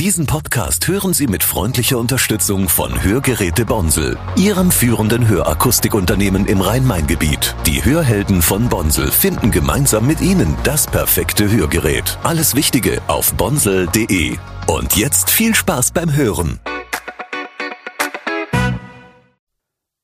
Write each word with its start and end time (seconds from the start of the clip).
Diesen 0.00 0.24
Podcast 0.24 0.88
hören 0.88 1.12
Sie 1.12 1.26
mit 1.26 1.44
freundlicher 1.44 1.98
Unterstützung 1.98 2.70
von 2.70 3.04
Hörgeräte 3.04 3.66
Bonsel, 3.66 4.16
Ihrem 4.34 4.70
führenden 4.70 5.28
Hörakustikunternehmen 5.28 6.46
im 6.46 6.62
Rhein-Main-Gebiet. 6.62 7.54
Die 7.66 7.84
Hörhelden 7.84 8.40
von 8.40 8.70
Bonsel 8.70 9.10
finden 9.10 9.50
gemeinsam 9.50 10.06
mit 10.06 10.22
Ihnen 10.22 10.56
das 10.64 10.86
perfekte 10.86 11.52
Hörgerät. 11.52 12.18
Alles 12.22 12.54
Wichtige 12.54 13.02
auf 13.08 13.34
bonsel.de. 13.34 14.38
Und 14.68 14.96
jetzt 14.96 15.28
viel 15.28 15.54
Spaß 15.54 15.90
beim 15.90 16.16
Hören. 16.16 16.58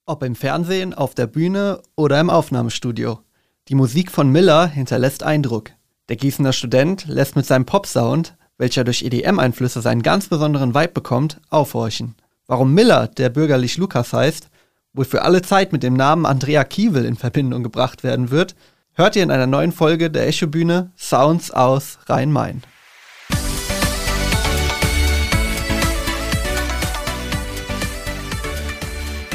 Ob 0.05 0.23
im 0.23 0.35
Fernsehen, 0.35 0.93
auf 0.93 1.15
der 1.15 1.27
Bühne 1.27 1.81
oder 1.95 2.21
im 2.21 2.29
Aufnahmestudio. 2.29 3.21
Die 3.69 3.75
Musik 3.75 4.11
von 4.11 4.31
Miller 4.31 4.67
hinterlässt 4.67 5.23
Eindruck. 5.23 5.71
Der 6.11 6.17
Gießener 6.17 6.53
Student 6.53 7.07
lässt 7.07 7.35
mit 7.35 7.47
seinem 7.47 7.65
Pop-Sound, 7.65 8.37
welcher 8.59 8.85
durch 8.85 9.03
EDM-Einflüsse 9.03 9.81
seinen 9.81 10.03
ganz 10.03 10.29
besonderen 10.29 10.75
Vibe 10.75 10.93
bekommt, 10.93 11.41
aufhorchen. 11.51 12.15
Warum 12.47 12.75
Miller, 12.75 13.09
der 13.09 13.29
bürgerlich 13.29 13.77
Lukas 13.77 14.13
heißt, 14.13 14.49
wohl 14.93 15.05
für 15.05 15.23
alle 15.23 15.43
Zeit 15.43 15.73
mit 15.73 15.83
dem 15.83 15.95
Namen 15.95 16.27
Andrea 16.27 16.65
Kiewel 16.65 17.05
in 17.05 17.17
Verbindung 17.17 17.63
gebracht 17.63 18.03
werden 18.03 18.31
wird, 18.31 18.55
hört 18.95 19.17
ihr 19.17 19.23
in 19.23 19.31
einer 19.31 19.47
neuen 19.47 19.73
Folge 19.73 20.11
der 20.11 20.27
Echo-Bühne 20.27 20.93
Sounds 20.97 21.51
aus 21.51 21.99
Rhein-Main. 22.07 22.63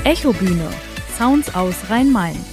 Echobühne. 0.04 0.68
Sounds 1.16 1.54
aus 1.54 1.76
Rhein-Main. 1.90 2.51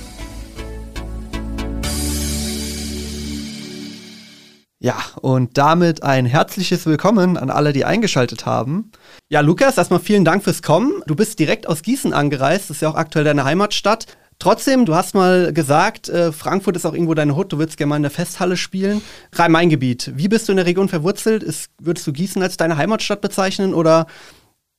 Ja, 4.80 4.94
und 5.20 5.58
damit 5.58 6.04
ein 6.04 6.24
herzliches 6.24 6.86
Willkommen 6.86 7.36
an 7.36 7.50
alle, 7.50 7.72
die 7.72 7.84
eingeschaltet 7.84 8.46
haben. 8.46 8.92
Ja, 9.28 9.40
Lukas, 9.40 9.76
erstmal 9.76 9.98
vielen 9.98 10.24
Dank 10.24 10.44
fürs 10.44 10.62
Kommen. 10.62 11.02
Du 11.08 11.16
bist 11.16 11.40
direkt 11.40 11.66
aus 11.66 11.82
Gießen 11.82 12.12
angereist, 12.12 12.70
das 12.70 12.76
ist 12.76 12.82
ja 12.82 12.88
auch 12.88 12.94
aktuell 12.94 13.24
deine 13.24 13.42
Heimatstadt. 13.42 14.06
Trotzdem, 14.38 14.86
du 14.86 14.94
hast 14.94 15.16
mal 15.16 15.52
gesagt, 15.52 16.08
äh, 16.08 16.30
Frankfurt 16.30 16.76
ist 16.76 16.86
auch 16.86 16.92
irgendwo 16.92 17.14
deine 17.14 17.34
Hut, 17.34 17.52
du 17.52 17.58
würdest 17.58 17.76
gerne 17.76 17.88
mal 17.88 17.96
in 17.96 18.02
der 18.02 18.12
Festhalle 18.12 18.56
spielen. 18.56 19.02
Rhein-Main-Gebiet, 19.32 20.12
wie 20.14 20.28
bist 20.28 20.46
du 20.46 20.52
in 20.52 20.58
der 20.58 20.66
Region 20.66 20.88
verwurzelt? 20.88 21.42
Ist, 21.42 21.72
würdest 21.80 22.06
du 22.06 22.12
Gießen 22.12 22.40
als 22.40 22.56
deine 22.56 22.76
Heimatstadt 22.76 23.20
bezeichnen 23.20 23.74
oder 23.74 24.06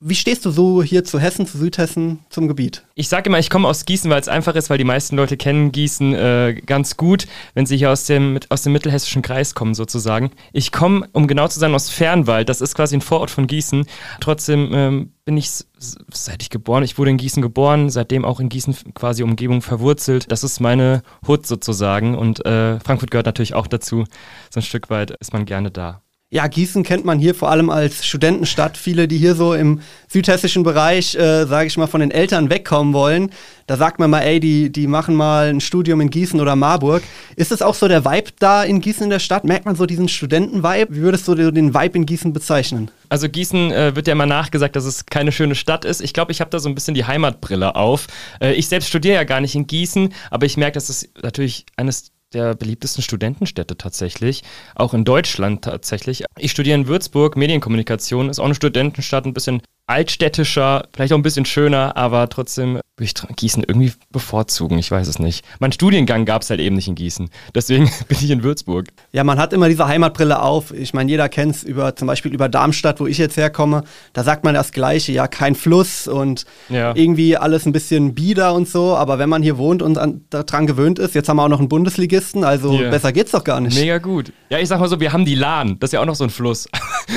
wie 0.01 0.15
stehst 0.15 0.45
du 0.45 0.51
so 0.51 0.81
hier 0.81 1.03
zu 1.03 1.19
Hessen, 1.19 1.45
zu 1.45 1.57
Südhessen, 1.57 2.19
zum 2.29 2.47
Gebiet? 2.47 2.85
Ich 2.95 3.09
sage 3.09 3.29
immer, 3.29 3.37
ich 3.37 3.49
komme 3.49 3.67
aus 3.67 3.83
Gießen, 3.83 4.09
weil 4.09 4.21
es 4.21 4.29
einfach 4.29 4.55
ist, 4.55 4.69
weil 4.69 4.77
die 4.77 4.85
meisten 4.85 5.17
Leute 5.17 5.35
kennen 5.35 5.73
Gießen 5.73 6.13
äh, 6.13 6.61
ganz 6.65 6.95
gut, 6.95 7.27
wenn 7.53 7.65
sie 7.65 7.75
hier 7.75 7.91
aus 7.91 8.05
dem, 8.05 8.39
aus 8.47 8.61
dem 8.61 8.71
mittelhessischen 8.71 9.21
Kreis 9.21 9.55
kommen 9.55 9.73
sozusagen. 9.73 10.31
Ich 10.53 10.71
komme, 10.71 11.09
um 11.11 11.27
genau 11.27 11.49
zu 11.49 11.59
sein, 11.59 11.75
aus 11.75 11.89
Fernwald. 11.89 12.47
Das 12.47 12.61
ist 12.61 12.75
quasi 12.75 12.95
ein 12.95 13.01
Vorort 13.01 13.29
von 13.29 13.47
Gießen. 13.47 13.85
Trotzdem 14.21 14.71
ähm, 14.73 15.13
bin 15.25 15.35
ich, 15.35 15.51
seit 15.77 16.43
ich 16.43 16.49
geboren, 16.49 16.83
ich 16.83 16.97
wurde 16.97 17.11
in 17.11 17.17
Gießen 17.17 17.41
geboren, 17.41 17.89
seitdem 17.89 18.23
auch 18.23 18.39
in 18.39 18.47
Gießen 18.47 18.93
quasi 18.93 19.23
Umgebung 19.23 19.61
verwurzelt. 19.61 20.31
Das 20.31 20.45
ist 20.45 20.61
meine 20.61 21.03
Hut 21.27 21.45
sozusagen 21.45 22.17
und 22.17 22.45
äh, 22.45 22.79
Frankfurt 22.79 23.11
gehört 23.11 23.25
natürlich 23.25 23.53
auch 23.53 23.67
dazu. 23.67 24.05
So 24.49 24.61
ein 24.61 24.63
Stück 24.63 24.89
weit 24.89 25.11
ist 25.19 25.33
man 25.33 25.43
gerne 25.43 25.71
da. 25.71 26.01
Ja, 26.31 26.45
Gießen 26.45 26.83
kennt 26.83 27.05
man 27.05 27.17
hier 27.17 27.33
vor 27.33 27.49
allem 27.49 27.71
als 27.71 28.05
Studentenstadt. 28.05 28.77
Viele, 28.77 29.07
die 29.07 29.17
hier 29.17 29.33
so 29.33 29.55
im 29.55 29.81
südhessischen 30.07 30.61
Bereich, 30.61 31.15
äh, 31.15 31.45
sage 31.47 31.65
ich 31.65 31.75
mal, 31.75 31.87
von 31.87 32.01
den 32.01 32.11
Eltern 32.11 32.51
wegkommen 32.51 32.93
wollen. 32.93 33.31
Da 33.65 33.77
sagt 33.77 33.97
man 33.97 34.11
mal, 34.11 34.19
ey, 34.19 34.39
die, 34.39 34.71
die 34.71 34.85
machen 34.85 35.15
mal 35.15 35.49
ein 35.49 35.59
Studium 35.59 36.01
in 36.01 36.11
Gießen 36.11 36.39
oder 36.39 36.55
Marburg. 36.55 37.01
Ist 37.35 37.51
es 37.51 37.63
auch 37.63 37.73
so 37.73 37.87
der 37.87 38.05
Vibe 38.05 38.29
da 38.37 38.63
in 38.63 38.79
Gießen 38.79 39.05
in 39.05 39.09
der 39.09 39.17
Stadt? 39.17 39.43
Merkt 39.43 39.65
man 39.65 39.75
so 39.75 39.87
diesen 39.87 40.07
Studenten-Vibe? 40.07 40.95
Wie 40.95 41.01
würdest 41.01 41.27
du 41.27 41.33
den 41.33 41.73
Vibe 41.73 41.97
in 41.97 42.05
Gießen 42.05 42.31
bezeichnen? 42.31 42.91
Also 43.09 43.27
Gießen 43.27 43.71
äh, 43.71 43.95
wird 43.95 44.05
ja 44.05 44.13
immer 44.13 44.27
nachgesagt, 44.27 44.75
dass 44.75 44.85
es 44.85 45.07
keine 45.07 45.31
schöne 45.31 45.55
Stadt 45.55 45.83
ist. 45.83 45.99
Ich 45.99 46.13
glaube, 46.13 46.31
ich 46.31 46.41
habe 46.41 46.51
da 46.51 46.59
so 46.59 46.69
ein 46.69 46.75
bisschen 46.75 46.93
die 46.93 47.05
Heimatbrille 47.05 47.75
auf. 47.75 48.05
Äh, 48.39 48.53
ich 48.53 48.67
selbst 48.67 48.89
studiere 48.89 49.15
ja 49.15 49.23
gar 49.23 49.41
nicht 49.41 49.55
in 49.55 49.65
Gießen, 49.65 50.13
aber 50.29 50.45
ich 50.45 50.57
merke, 50.57 50.75
dass 50.75 50.89
es 50.89 51.09
natürlich 51.23 51.65
eines 51.75 52.11
der 52.33 52.55
beliebtesten 52.55 53.01
Studentenstädte 53.01 53.77
tatsächlich, 53.77 54.43
auch 54.75 54.93
in 54.93 55.05
Deutschland 55.05 55.63
tatsächlich. 55.63 56.23
Ich 56.37 56.51
studiere 56.51 56.77
in 56.77 56.87
Würzburg 56.87 57.35
Medienkommunikation, 57.35 58.29
ist 58.29 58.39
auch 58.39 58.45
eine 58.45 58.55
Studentenstadt, 58.55 59.25
ein 59.25 59.33
bisschen 59.33 59.61
altstädtischer, 59.87 60.87
vielleicht 60.93 61.13
auch 61.13 61.17
ein 61.17 61.23
bisschen 61.23 61.45
schöner, 61.45 61.97
aber 61.97 62.29
trotzdem 62.29 62.79
würde 62.99 63.11
ich 63.27 63.35
Gießen 63.35 63.63
irgendwie 63.67 63.91
bevorzugen. 64.11 64.77
Ich 64.77 64.91
weiß 64.91 65.07
es 65.07 65.19
nicht. 65.19 65.43
Mein 65.59 65.71
Studiengang 65.71 66.25
gab 66.25 66.43
es 66.43 66.49
halt 66.49 66.59
eben 66.59 66.75
nicht 66.75 66.87
in 66.87 66.95
Gießen. 66.95 67.29
Deswegen 67.55 67.85
bin 68.07 68.17
ich 68.21 68.29
in 68.29 68.43
Würzburg. 68.43 68.87
Ja, 69.11 69.23
man 69.23 69.39
hat 69.39 69.53
immer 69.53 69.67
diese 69.67 69.87
Heimatbrille 69.87 70.41
auf. 70.41 70.73
Ich 70.73 70.93
meine, 70.93 71.09
jeder 71.09 71.27
kennt 71.27 71.55
es 71.55 71.63
über, 71.63 71.95
zum 71.95 72.07
Beispiel 72.07 72.33
über 72.33 72.47
Darmstadt, 72.47 72.99
wo 72.99 73.07
ich 73.07 73.17
jetzt 73.17 73.37
herkomme. 73.37 73.83
Da 74.13 74.23
sagt 74.23 74.43
man 74.43 74.53
das 74.53 74.71
Gleiche. 74.71 75.11
Ja, 75.11 75.27
kein 75.27 75.55
Fluss 75.55 76.07
und 76.07 76.45
ja. 76.69 76.95
irgendwie 76.95 77.35
alles 77.35 77.65
ein 77.65 77.71
bisschen 77.71 78.13
bieder 78.13 78.53
und 78.53 78.67
so. 78.67 78.95
Aber 78.95 79.19
wenn 79.19 79.29
man 79.29 79.41
hier 79.41 79.57
wohnt 79.57 79.81
und 79.81 79.97
an, 79.97 80.21
daran 80.29 80.67
gewöhnt 80.67 80.99
ist, 80.99 81.15
jetzt 81.15 81.27
haben 81.29 81.37
wir 81.37 81.43
auch 81.43 81.49
noch 81.49 81.59
einen 81.59 81.69
Bundesligisten, 81.69 82.43
also 82.43 82.73
yeah. 82.73 82.89
besser 82.89 83.11
geht's 83.11 83.31
doch 83.31 83.43
gar 83.43 83.59
nicht. 83.59 83.75
Mega 83.75 83.97
gut. 83.97 84.31
Ja, 84.49 84.59
ich 84.59 84.67
sag 84.67 84.79
mal 84.79 84.87
so, 84.87 84.99
wir 84.99 85.11
haben 85.13 85.25
die 85.25 85.35
Lahn. 85.35 85.77
Das 85.79 85.89
ist 85.89 85.93
ja 85.93 86.01
auch 86.01 86.05
noch 86.05 86.15
so 86.15 86.23
ein 86.23 86.29
Fluss. 86.29 86.67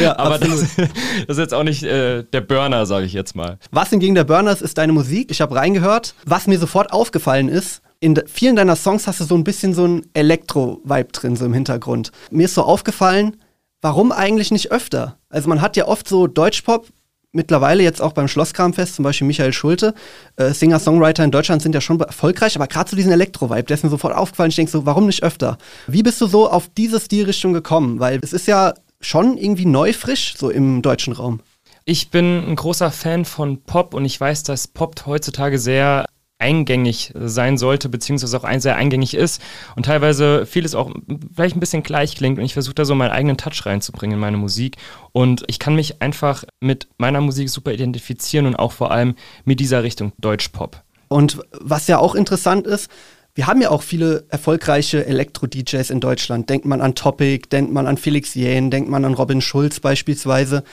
Ja, 0.01 0.19
aber 0.19 0.39
das, 0.39 0.49
das, 0.77 0.89
ist 1.29 1.39
jetzt 1.39 1.55
auch 1.55 1.65
nicht 1.65 1.83
äh, 1.83 2.25
der 2.25 2.41
Burn 2.41 2.63
Burner, 2.63 2.87
sage 2.87 3.07
ich 3.07 3.13
jetzt 3.13 3.35
mal. 3.35 3.59
Was 3.73 3.91
hingegen 3.91 4.15
der 4.15 4.23
Burner 4.23 4.53
ist, 4.53 4.63
ist 4.63 4.79
deine 4.79 4.93
Musik. 4.93 5.33
Ich 5.33 5.41
habe 5.41 5.53
reingehört. 5.73 6.15
Was 6.25 6.47
mir 6.47 6.59
sofort 6.59 6.93
aufgefallen 6.93 7.49
ist, 7.49 7.83
in 8.01 8.21
vielen 8.27 8.57
deiner 8.57 8.77
Songs 8.77 9.07
hast 9.07 9.21
du 9.21 9.25
so 9.25 9.35
ein 9.37 9.45
bisschen 9.45 9.75
so 9.75 9.87
ein 9.87 10.07
Elektro-Vibe 10.13 11.13
drin, 11.13 11.37
so 11.37 11.45
im 11.45 11.55
Hintergrund. 11.55 12.11
Mir 12.31 12.47
ist 12.47 12.55
so 12.55 12.63
aufgefallen, 12.63 13.37
warum 13.81 14.11
eigentlich 14.13 14.51
nicht 14.51 14.73
öfter? 14.73 15.19
Also 15.29 15.49
man 15.49 15.61
hat 15.61 15.77
ja 15.77 15.87
oft 15.87 16.09
so 16.09 16.27
Deutschpop, 16.27 16.89
mittlerweile 17.31 17.83
jetzt 17.83 18.03
auch 18.03 18.13
beim 18.13 18.29
Schlosskramfest, 18.29 18.97
zum 18.97 19.05
Beispiel 19.05 19.27
Michael 19.27 19.53
Schulte, 19.53 19.95
äh, 20.37 20.53
Singer-Songwriter 20.53 21.25
in 21.25 21.31
Deutschland 21.31 21.63
sind 21.63 21.75
ja 21.75 21.81
schon 21.81 21.99
erfolgreich, 22.01 22.57
aber 22.57 22.67
gerade 22.67 22.91
so 22.91 22.97
diesen 22.97 23.13
Elektro-Vibe, 23.13 23.63
der 23.63 23.77
ist 23.77 23.85
mir 23.85 23.91
sofort 23.91 24.15
aufgefallen. 24.15 24.51
Ich 24.51 24.57
denke 24.57 24.73
so, 24.73 24.85
warum 24.85 25.07
nicht 25.07 25.23
öfter? 25.23 25.57
Wie 25.87 26.03
bist 26.03 26.21
du 26.21 26.27
so 26.27 26.51
auf 26.51 26.69
diese 26.77 27.01
Stilrichtung 27.01 27.53
gekommen? 27.53 28.01
Weil 28.01 28.19
es 28.23 28.33
ist 28.33 28.49
ja 28.49 28.75
schon 29.01 29.39
irgendwie 29.39 29.67
neu 29.67 29.93
frisch, 29.93 30.35
so 30.37 30.51
im 30.51 30.83
deutschen 30.83 31.13
Raum. 31.13 31.41
Ich 31.85 32.11
bin 32.11 32.49
ein 32.49 32.57
großer 32.57 32.91
Fan 32.91 33.25
von 33.25 33.63
Pop 33.63 33.95
und 33.95 34.05
ich 34.05 34.21
weiß, 34.21 34.45
dass 34.45 34.69
Pop 34.69 35.05
heutzutage 35.07 35.59
sehr 35.59 36.07
eingängig 36.39 37.13
sein 37.15 37.57
sollte, 37.57 37.89
beziehungsweise 37.89 38.37
auch 38.37 38.45
ein, 38.45 38.61
sehr 38.61 38.77
eingängig 38.77 39.15
ist 39.15 39.41
und 39.77 39.87
teilweise 39.87 40.45
vieles 40.45 40.75
auch 40.75 40.91
vielleicht 41.35 41.57
ein 41.57 41.61
bisschen 41.61 41.85
gleich 41.85 42.17
klingt 42.17 42.39
und 42.39 42.45
ich 42.45 42.55
versuche 42.55 42.75
da 42.75 42.85
so 42.85 42.97
meinen 42.97 43.13
eigenen 43.13 43.37
Touch 43.37 43.65
reinzubringen 43.65 44.15
in 44.15 44.21
meine 44.21 44.37
Musik 44.37 44.77
und 45.13 45.45
ich 45.47 45.61
kann 45.61 45.77
mich 45.77 46.03
einfach 46.03 46.45
mit 46.61 46.89
meiner 46.99 47.21
Musik 47.21 47.49
super 47.49 47.73
identifizieren 47.73 48.47
und 48.47 48.57
auch 48.57 48.73
vor 48.73 48.91
allem 48.91 49.15
mit 49.45 49.61
dieser 49.61 49.85
Richtung 49.85 50.13
Deutschpop. 50.19 50.83
Und 51.09 51.39
was 51.53 51.87
ja 51.87 51.99
auch 51.99 52.17
interessant 52.17 52.67
ist, 52.67 52.91
wir 53.35 53.47
haben 53.47 53.63
ja 53.63 53.71
auch 53.71 53.83
viele 53.83 54.27
erfolgreiche 54.29 55.07
Elektro-DJs 55.07 55.91
in 55.91 56.01
Deutschland. 56.01 56.51
Denkt 56.51 56.67
man 56.67 56.81
an 56.81 56.95
Topic, 56.95 57.49
denkt 57.51 57.73
man 57.73 57.87
an 57.87 57.97
Felix 57.97 58.35
Jähn, 58.35 58.71
denkt 58.71 58.91
man 58.91 59.05
an 59.05 59.15
Robin 59.15 59.41
Schulz 59.41 59.81
beispielsweise. 59.81 60.65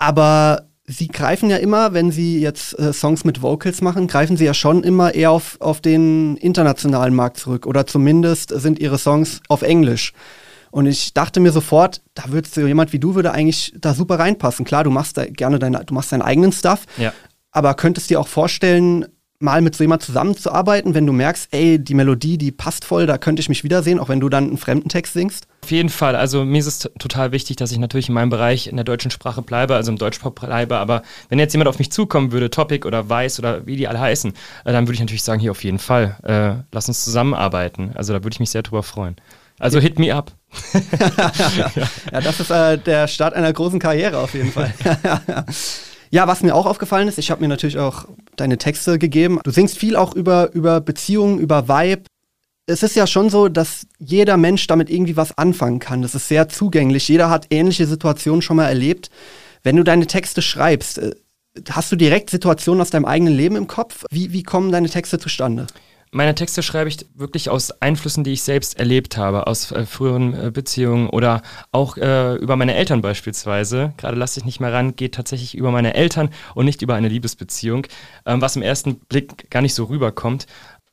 Aber 0.00 0.66
sie 0.86 1.08
greifen 1.08 1.50
ja 1.50 1.58
immer, 1.58 1.92
wenn 1.92 2.10
sie 2.10 2.40
jetzt 2.40 2.76
äh, 2.78 2.92
Songs 2.92 3.24
mit 3.24 3.42
Vocals 3.42 3.82
machen, 3.82 4.08
greifen 4.08 4.36
sie 4.36 4.46
ja 4.46 4.54
schon 4.54 4.82
immer 4.82 5.14
eher 5.14 5.30
auf, 5.30 5.60
auf 5.60 5.80
den 5.80 6.36
internationalen 6.38 7.14
Markt 7.14 7.36
zurück. 7.36 7.66
Oder 7.66 7.86
zumindest 7.86 8.48
sind 8.48 8.80
ihre 8.80 8.98
Songs 8.98 9.40
auf 9.48 9.62
Englisch. 9.62 10.12
Und 10.70 10.86
ich 10.86 11.14
dachte 11.14 11.38
mir 11.38 11.52
sofort, 11.52 12.00
da 12.14 12.24
würdest 12.28 12.56
du 12.56 12.66
jemand 12.66 12.92
wie 12.92 12.98
du 12.98 13.14
würde 13.14 13.32
eigentlich 13.32 13.74
da 13.78 13.92
super 13.92 14.18
reinpassen. 14.18 14.64
Klar, 14.64 14.84
du 14.84 14.90
machst 14.90 15.16
da 15.16 15.26
gerne 15.26 15.58
deine, 15.58 15.84
du 15.84 15.94
machst 15.94 16.12
deinen 16.12 16.22
eigenen 16.22 16.52
Stuff, 16.52 16.86
ja. 16.96 17.12
aber 17.50 17.74
könntest 17.74 18.08
dir 18.08 18.20
auch 18.20 18.28
vorstellen, 18.28 19.06
mal 19.40 19.62
mit 19.62 19.74
so 19.74 19.82
jemand 19.82 20.02
zusammenzuarbeiten, 20.02 20.94
wenn 20.94 21.06
du 21.06 21.12
merkst, 21.12 21.48
ey, 21.50 21.78
die 21.78 21.94
Melodie, 21.94 22.36
die 22.36 22.52
passt 22.52 22.84
voll, 22.84 23.06
da 23.06 23.16
könnte 23.16 23.40
ich 23.40 23.48
mich 23.48 23.64
wiedersehen, 23.64 23.98
auch 23.98 24.10
wenn 24.10 24.20
du 24.20 24.28
dann 24.28 24.48
einen 24.48 24.58
fremden 24.58 24.90
Text 24.90 25.14
singst? 25.14 25.46
Auf 25.62 25.70
jeden 25.70 25.88
Fall. 25.88 26.14
Also 26.14 26.44
mir 26.44 26.58
ist 26.58 26.66
es 26.66 26.78
total 26.98 27.32
wichtig, 27.32 27.56
dass 27.56 27.72
ich 27.72 27.78
natürlich 27.78 28.08
in 28.08 28.14
meinem 28.14 28.28
Bereich 28.28 28.66
in 28.66 28.76
der 28.76 28.84
deutschen 28.84 29.10
Sprache 29.10 29.40
bleibe, 29.40 29.74
also 29.74 29.90
im 29.90 29.98
Deutschpop 29.98 30.38
bleibe. 30.40 30.76
Aber 30.76 31.02
wenn 31.30 31.38
jetzt 31.38 31.54
jemand 31.54 31.68
auf 31.68 31.78
mich 31.78 31.90
zukommen 31.90 32.32
würde, 32.32 32.50
Topic 32.50 32.86
oder 32.86 33.08
Weiß 33.08 33.38
oder 33.38 33.66
wie 33.66 33.76
die 33.76 33.88
alle 33.88 34.00
heißen, 34.00 34.32
äh, 34.64 34.72
dann 34.72 34.86
würde 34.86 34.94
ich 34.94 35.00
natürlich 35.00 35.22
sagen, 35.22 35.40
hier 35.40 35.52
auf 35.52 35.64
jeden 35.64 35.78
Fall, 35.78 36.16
äh, 36.22 36.62
lass 36.72 36.88
uns 36.88 37.02
zusammenarbeiten. 37.02 37.92
Also 37.94 38.12
da 38.12 38.22
würde 38.22 38.34
ich 38.34 38.40
mich 38.40 38.50
sehr 38.50 38.62
drüber 38.62 38.82
freuen. 38.82 39.16
Also 39.58 39.80
hit 39.80 39.98
me 39.98 40.14
up. 40.14 40.32
ja, 42.12 42.20
das 42.20 42.40
ist 42.40 42.50
äh, 42.50 42.76
der 42.76 43.08
Start 43.08 43.34
einer 43.34 43.52
großen 43.52 43.78
Karriere 43.78 44.18
auf 44.18 44.34
jeden 44.34 44.52
Fall. 44.52 44.72
Ja, 46.12 46.26
was 46.26 46.42
mir 46.42 46.56
auch 46.56 46.66
aufgefallen 46.66 47.06
ist, 47.06 47.18
ich 47.18 47.30
habe 47.30 47.40
mir 47.40 47.46
natürlich 47.46 47.78
auch 47.78 48.06
deine 48.40 48.58
Texte 48.58 48.98
gegeben. 48.98 49.38
Du 49.44 49.50
singst 49.50 49.78
viel 49.78 49.96
auch 49.96 50.14
über, 50.14 50.52
über 50.52 50.80
Beziehungen, 50.80 51.38
über 51.38 51.68
Vibe. 51.68 52.04
Es 52.66 52.82
ist 52.82 52.96
ja 52.96 53.06
schon 53.06 53.30
so, 53.30 53.48
dass 53.48 53.86
jeder 53.98 54.36
Mensch 54.36 54.66
damit 54.66 54.90
irgendwie 54.90 55.16
was 55.16 55.36
anfangen 55.36 55.78
kann. 55.78 56.02
Das 56.02 56.14
ist 56.14 56.28
sehr 56.28 56.48
zugänglich. 56.48 57.08
Jeder 57.08 57.30
hat 57.30 57.46
ähnliche 57.50 57.86
Situationen 57.86 58.42
schon 58.42 58.56
mal 58.56 58.68
erlebt. 58.68 59.10
Wenn 59.62 59.76
du 59.76 59.82
deine 59.82 60.06
Texte 60.06 60.42
schreibst, 60.42 60.98
äh, 60.98 61.14
hast 61.70 61.90
du 61.92 61.96
direkt 61.96 62.30
Situationen 62.30 62.80
aus 62.80 62.90
deinem 62.90 63.04
eigenen 63.04 63.34
Leben 63.34 63.56
im 63.56 63.66
Kopf? 63.66 64.04
Wie, 64.10 64.32
wie 64.32 64.42
kommen 64.42 64.72
deine 64.72 64.88
Texte 64.88 65.18
zustande? 65.18 65.66
Meine 66.12 66.34
Texte 66.34 66.64
schreibe 66.64 66.88
ich 66.88 67.06
wirklich 67.14 67.50
aus 67.50 67.70
Einflüssen, 67.70 68.24
die 68.24 68.32
ich 68.32 68.42
selbst 68.42 68.80
erlebt 68.80 69.16
habe, 69.16 69.46
aus 69.46 69.70
äh, 69.70 69.86
früheren 69.86 70.34
äh, 70.34 70.50
Beziehungen 70.50 71.08
oder 71.08 71.40
auch 71.70 71.96
äh, 71.96 72.34
über 72.34 72.56
meine 72.56 72.74
Eltern 72.74 73.00
beispielsweise. 73.00 73.92
Gerade 73.96 74.16
lasse 74.16 74.40
ich 74.40 74.44
nicht 74.44 74.58
mehr 74.58 74.72
ran, 74.72 74.96
geht 74.96 75.14
tatsächlich 75.14 75.54
über 75.54 75.70
meine 75.70 75.94
Eltern 75.94 76.30
und 76.56 76.64
nicht 76.64 76.82
über 76.82 76.96
eine 76.96 77.06
Liebesbeziehung, 77.06 77.86
ähm, 78.26 78.40
was 78.40 78.56
im 78.56 78.62
ersten 78.62 78.96
Blick 78.96 79.50
gar 79.50 79.62
nicht 79.62 79.74
so 79.74 79.84
rüberkommt 79.84 80.48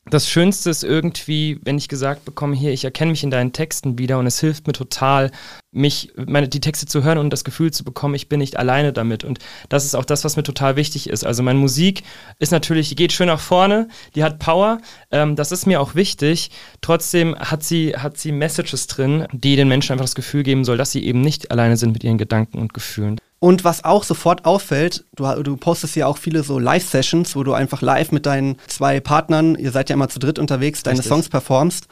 das 0.09 0.29
Schönste 0.29 0.69
ist 0.69 0.83
irgendwie, 0.83 1.59
wenn 1.63 1.77
ich 1.77 1.87
gesagt 1.87 2.25
bekomme, 2.25 2.55
hier, 2.55 2.71
ich 2.71 2.83
erkenne 2.83 3.11
mich 3.11 3.23
in 3.23 3.31
deinen 3.31 3.53
Texten 3.53 3.97
wieder 3.97 4.19
und 4.19 4.27
es 4.27 4.39
hilft 4.39 4.67
mir 4.67 4.73
total, 4.73 5.31
mich, 5.71 6.11
meine, 6.15 6.47
die 6.47 6.61
Texte 6.61 6.85
zu 6.85 7.03
hören 7.03 7.17
und 7.17 7.31
das 7.31 7.43
Gefühl 7.43 7.71
zu 7.71 7.83
bekommen, 7.83 8.15
ich 8.15 8.29
bin 8.29 8.39
nicht 8.39 8.57
alleine 8.57 8.93
damit. 8.93 9.23
Und 9.23 9.39
das 9.69 9.85
ist 9.85 9.95
auch 9.95 10.05
das, 10.05 10.23
was 10.23 10.37
mir 10.37 10.43
total 10.43 10.75
wichtig 10.75 11.09
ist. 11.09 11.25
Also 11.25 11.43
meine 11.43 11.59
Musik 11.59 12.03
ist 12.39 12.51
natürlich, 12.51 12.89
die 12.89 12.95
geht 12.95 13.11
schön 13.11 13.27
nach 13.27 13.39
vorne, 13.39 13.87
die 14.15 14.23
hat 14.23 14.39
Power, 14.39 14.79
ähm, 15.11 15.35
das 15.35 15.51
ist 15.51 15.65
mir 15.65 15.81
auch 15.81 15.95
wichtig. 15.95 16.51
Trotzdem 16.81 17.37
hat 17.37 17.63
sie, 17.63 17.95
hat 17.95 18.17
sie 18.17 18.31
Messages 18.31 18.87
drin, 18.87 19.27
die 19.31 19.55
den 19.55 19.67
Menschen 19.67 19.91
einfach 19.91 20.05
das 20.05 20.15
Gefühl 20.15 20.43
geben 20.43 20.63
soll, 20.63 20.77
dass 20.77 20.91
sie 20.91 21.05
eben 21.05 21.21
nicht 21.21 21.51
alleine 21.51 21.77
sind 21.77 21.91
mit 21.91 22.03
ihren 22.03 22.17
Gedanken 22.17 22.59
und 22.59 22.73
Gefühlen. 22.73 23.19
Und 23.39 23.63
was 23.63 23.83
auch 23.83 24.03
sofort 24.03 24.45
auffällt, 24.45 25.05
du, 25.15 25.25
du 25.43 25.57
postest 25.57 25.95
ja 25.95 26.07
auch 26.07 26.17
viele 26.17 26.43
so 26.43 26.57
Live-Sessions, 26.57 27.35
wo 27.35 27.43
du 27.43 27.53
einfach 27.53 27.81
live 27.81 28.11
mit 28.11 28.25
deinen 28.25 28.57
zwei 28.67 28.99
Partnern, 28.99 29.55
ihr 29.55 29.71
seid 29.71 29.89
ja 29.89 29.93
immer 29.93 30.09
zu 30.09 30.17
dritt 30.17 30.39
unterwegs, 30.39 30.81
deine 30.81 30.97
Richtig. 30.99 31.09
Songs 31.09 31.29
performst. 31.29 31.87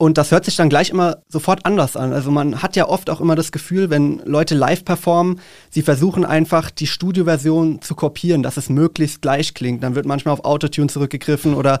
Und 0.00 0.16
das 0.16 0.30
hört 0.30 0.44
sich 0.44 0.54
dann 0.54 0.68
gleich 0.68 0.90
immer 0.90 1.18
sofort 1.28 1.66
anders 1.66 1.96
an. 1.96 2.12
Also 2.12 2.30
man 2.30 2.62
hat 2.62 2.76
ja 2.76 2.88
oft 2.88 3.10
auch 3.10 3.20
immer 3.20 3.34
das 3.34 3.50
Gefühl, 3.50 3.90
wenn 3.90 4.22
Leute 4.24 4.54
live 4.54 4.84
performen, 4.84 5.40
sie 5.70 5.82
versuchen 5.82 6.24
einfach 6.24 6.70
die 6.70 6.86
Studioversion 6.86 7.82
zu 7.82 7.96
kopieren, 7.96 8.44
dass 8.44 8.56
es 8.56 8.68
möglichst 8.68 9.22
gleich 9.22 9.54
klingt. 9.54 9.82
Dann 9.82 9.96
wird 9.96 10.06
manchmal 10.06 10.34
auf 10.34 10.44
Autotune 10.44 10.86
zurückgegriffen 10.86 11.52
oder 11.52 11.80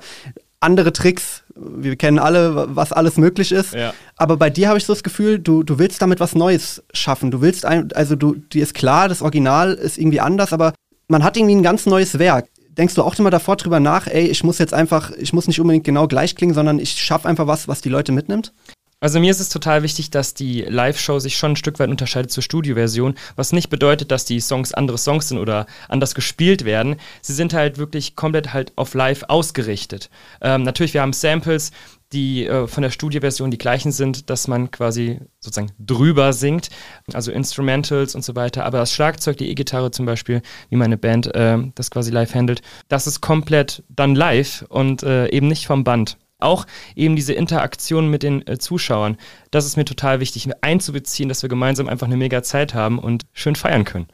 andere 0.58 0.92
Tricks. 0.92 1.44
Wir 1.60 1.96
kennen 1.96 2.18
alle, 2.18 2.74
was 2.74 2.92
alles 2.92 3.16
möglich 3.16 3.52
ist. 3.52 3.74
Ja. 3.74 3.92
Aber 4.16 4.36
bei 4.36 4.50
dir 4.50 4.68
habe 4.68 4.78
ich 4.78 4.84
so 4.84 4.92
das 4.92 5.02
Gefühl, 5.02 5.38
du, 5.38 5.62
du 5.62 5.78
willst 5.78 6.00
damit 6.00 6.20
was 6.20 6.34
Neues 6.34 6.82
schaffen. 6.92 7.30
Du 7.30 7.40
willst 7.40 7.64
ein, 7.64 7.92
also 7.92 8.16
du, 8.16 8.34
dir 8.34 8.62
ist 8.62 8.74
klar, 8.74 9.08
das 9.08 9.22
Original 9.22 9.74
ist 9.74 9.98
irgendwie 9.98 10.20
anders, 10.20 10.52
aber 10.52 10.72
man 11.08 11.24
hat 11.24 11.36
irgendwie 11.36 11.56
ein 11.56 11.62
ganz 11.62 11.86
neues 11.86 12.18
Werk. 12.18 12.46
Denkst 12.70 12.94
du 12.94 13.02
auch 13.02 13.18
immer 13.18 13.30
davor 13.30 13.56
drüber 13.56 13.80
nach, 13.80 14.06
ey, 14.06 14.26
ich 14.28 14.44
muss 14.44 14.58
jetzt 14.58 14.72
einfach, 14.72 15.10
ich 15.10 15.32
muss 15.32 15.48
nicht 15.48 15.60
unbedingt 15.60 15.84
genau 15.84 16.06
gleich 16.06 16.36
klingen, 16.36 16.54
sondern 16.54 16.78
ich 16.78 16.92
schaffe 16.92 17.28
einfach 17.28 17.46
was, 17.46 17.66
was 17.66 17.80
die 17.80 17.88
Leute 17.88 18.12
mitnimmt? 18.12 18.52
Also 19.00 19.20
mir 19.20 19.30
ist 19.30 19.38
es 19.38 19.48
total 19.48 19.84
wichtig, 19.84 20.10
dass 20.10 20.34
die 20.34 20.62
Live-Show 20.62 21.20
sich 21.20 21.36
schon 21.36 21.52
ein 21.52 21.56
Stück 21.56 21.78
weit 21.78 21.88
unterscheidet 21.88 22.32
zur 22.32 22.42
Studioversion, 22.42 23.14
was 23.36 23.52
nicht 23.52 23.70
bedeutet, 23.70 24.10
dass 24.10 24.24
die 24.24 24.40
Songs 24.40 24.74
andere 24.74 24.98
Songs 24.98 25.28
sind 25.28 25.38
oder 25.38 25.66
anders 25.88 26.16
gespielt 26.16 26.64
werden. 26.64 26.96
Sie 27.22 27.32
sind 27.32 27.54
halt 27.54 27.78
wirklich 27.78 28.16
komplett 28.16 28.52
halt 28.52 28.72
auf 28.74 28.94
Live 28.94 29.22
ausgerichtet. 29.28 30.10
Ähm, 30.40 30.64
natürlich, 30.64 30.94
wir 30.94 31.02
haben 31.02 31.12
Samples, 31.12 31.70
die 32.12 32.46
äh, 32.46 32.66
von 32.66 32.82
der 32.82 32.90
Studioversion 32.90 33.52
die 33.52 33.58
gleichen 33.58 33.92
sind, 33.92 34.30
dass 34.30 34.48
man 34.48 34.72
quasi 34.72 35.20
sozusagen 35.38 35.70
drüber 35.78 36.32
singt, 36.32 36.68
also 37.12 37.30
Instrumentals 37.30 38.16
und 38.16 38.24
so 38.24 38.34
weiter. 38.34 38.64
Aber 38.64 38.78
das 38.78 38.92
Schlagzeug, 38.92 39.36
die 39.36 39.48
E-Gitarre 39.48 39.92
zum 39.92 40.06
Beispiel, 40.06 40.42
wie 40.70 40.76
meine 40.76 40.98
Band 40.98 41.32
äh, 41.36 41.58
das 41.76 41.92
quasi 41.92 42.10
live 42.10 42.34
handelt, 42.34 42.62
das 42.88 43.06
ist 43.06 43.20
komplett 43.20 43.84
dann 43.88 44.16
live 44.16 44.64
und 44.68 45.04
äh, 45.04 45.28
eben 45.28 45.46
nicht 45.46 45.68
vom 45.68 45.84
Band. 45.84 46.16
Auch 46.40 46.66
eben 46.94 47.16
diese 47.16 47.32
Interaktion 47.32 48.08
mit 48.08 48.22
den 48.22 48.46
äh, 48.46 48.58
Zuschauern, 48.58 49.16
das 49.50 49.66
ist 49.66 49.76
mir 49.76 49.84
total 49.84 50.20
wichtig, 50.20 50.48
einzubeziehen, 50.60 51.28
dass 51.28 51.42
wir 51.42 51.48
gemeinsam 51.48 51.88
einfach 51.88 52.06
eine 52.06 52.16
mega 52.16 52.42
Zeit 52.42 52.74
haben 52.74 52.98
und 52.98 53.26
schön 53.32 53.56
feiern 53.56 53.84
können. 53.84 54.08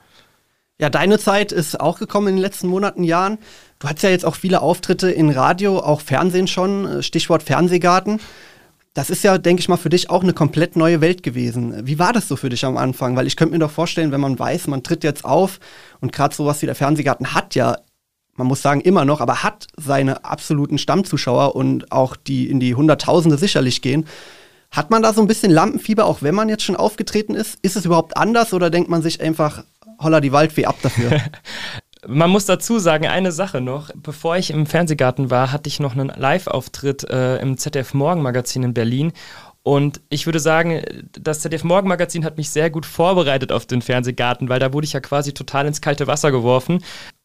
Ja, 0.81 0.91
deine 0.91 1.19
Zeit 1.19 1.53
ist 1.53 1.79
auch 1.79 1.99
gekommen 1.99 2.29
in 2.29 2.37
den 2.37 2.43
letzten 2.43 2.67
Monaten, 2.67 3.05
Jahren. 3.05 3.39
Du 3.79 3.89
hattest 3.89 4.03
ja 4.03 4.11
jetzt 4.11 4.25
auch 4.25 4.35
viele 4.35 4.61
Auftritte 4.61 5.11
in 5.11 5.31
Radio, 5.31 5.79
auch 5.79 6.01
Fernsehen 6.01 6.49
schon, 6.49 6.87
äh, 6.87 7.03
Stichwort 7.03 7.43
Fernsehgarten. 7.43 8.21
Das 8.95 9.11
ist 9.11 9.23
ja, 9.25 9.39
denke 9.39 9.61
ich 9.61 9.69
mal, 9.69 9.77
für 9.77 9.89
dich 9.89 10.09
auch 10.09 10.23
eine 10.23 10.33
komplett 10.33 10.77
neue 10.77 11.01
Welt 11.01 11.23
gewesen. 11.23 11.87
Wie 11.87 11.99
war 11.99 12.13
das 12.13 12.29
so 12.29 12.37
für 12.37 12.49
dich 12.49 12.65
am 12.65 12.77
Anfang? 12.77 13.17
Weil 13.17 13.27
ich 13.27 13.37
könnte 13.37 13.53
mir 13.53 13.59
doch 13.59 13.71
vorstellen, 13.71 14.13
wenn 14.13 14.21
man 14.21 14.39
weiß, 14.39 14.69
man 14.69 14.83
tritt 14.83 15.05
jetzt 15.05 15.25
auf 15.25 15.59
und 16.01 16.13
gerade 16.13 16.35
sowas 16.35 16.63
wie 16.63 16.67
der 16.67 16.77
Fernsehgarten 16.77 17.35
hat 17.35 17.55
ja 17.55 17.77
man 18.37 18.47
muss 18.47 18.63
sagen 18.63 18.81
immer 18.81 19.05
noch, 19.05 19.21
aber 19.21 19.43
hat 19.43 19.67
seine 19.77 20.25
absoluten 20.25 20.79
Stammzuschauer 20.79 21.55
und 21.55 21.93
auch 21.93 22.17
die 22.17 22.49
in 22.49 22.61
die 22.61 22.75
Hunderttausende 22.75 23.39
sicherlich 23.39 23.83
gehen. 23.83 24.07
Hat 24.71 24.91
man 24.91 25.03
da 25.03 25.13
so 25.13 25.21
ein 25.21 25.29
bisschen 25.29 25.53
Lampenfieber, 25.53 26.05
auch 26.05 26.23
wenn 26.23 26.35
man 26.35 26.49
jetzt 26.49 26.65
schon 26.65 26.75
aufgetreten 26.75 27.35
ist? 27.35 27.59
Ist 27.63 27.77
es 27.77 27.85
überhaupt 27.85 28.17
anders 28.17 28.53
oder 28.53 28.71
denkt 28.71 28.91
man 28.91 29.03
sich 29.03 29.21
einfach, 29.21 29.63
holla 30.01 30.21
die 30.21 30.33
Waldfee 30.33 30.67
ab 30.67 30.77
dafür? 30.83 31.21
Man 32.07 32.29
muss 32.29 32.45
dazu 32.45 32.79
sagen, 32.79 33.07
eine 33.07 33.33
Sache 33.33 33.63
noch. 33.63 33.91
Bevor 33.95 34.37
ich 34.37 34.51
im 34.51 34.67
Fernsehgarten 34.67 35.31
war, 35.31 35.53
hatte 35.53 35.69
ich 35.69 35.81
noch 35.81 35.93
einen 35.93 36.13
Live-Auftritt 36.15 37.05
äh, 37.05 37.39
im 37.39 37.57
ZDF 37.57 37.95
Morgenmagazin 37.95 38.63
in 38.63 38.75
Berlin. 38.75 39.13
Und 39.65 40.03
ich 40.11 40.27
würde 40.27 40.41
sagen, 40.41 40.83
das 41.13 41.41
ZDF 41.41 41.65
Morgenmagazin 41.65 42.25
hat 42.25 42.37
mich 42.37 42.51
sehr 42.51 42.71
gut 42.71 42.85
vorbereitet 42.85 43.51
auf 43.51 43.65
den 43.65 43.81
Fernsehgarten, 43.83 44.49
weil 44.49 44.61
da 44.61 44.73
wurde 44.73 44.85
ich 44.85 44.93
ja 44.93 45.01
quasi 45.01 45.33
total 45.33 45.67
ins 45.67 45.81
kalte 45.81 46.07
Wasser 46.07 46.31
geworfen 46.31 46.81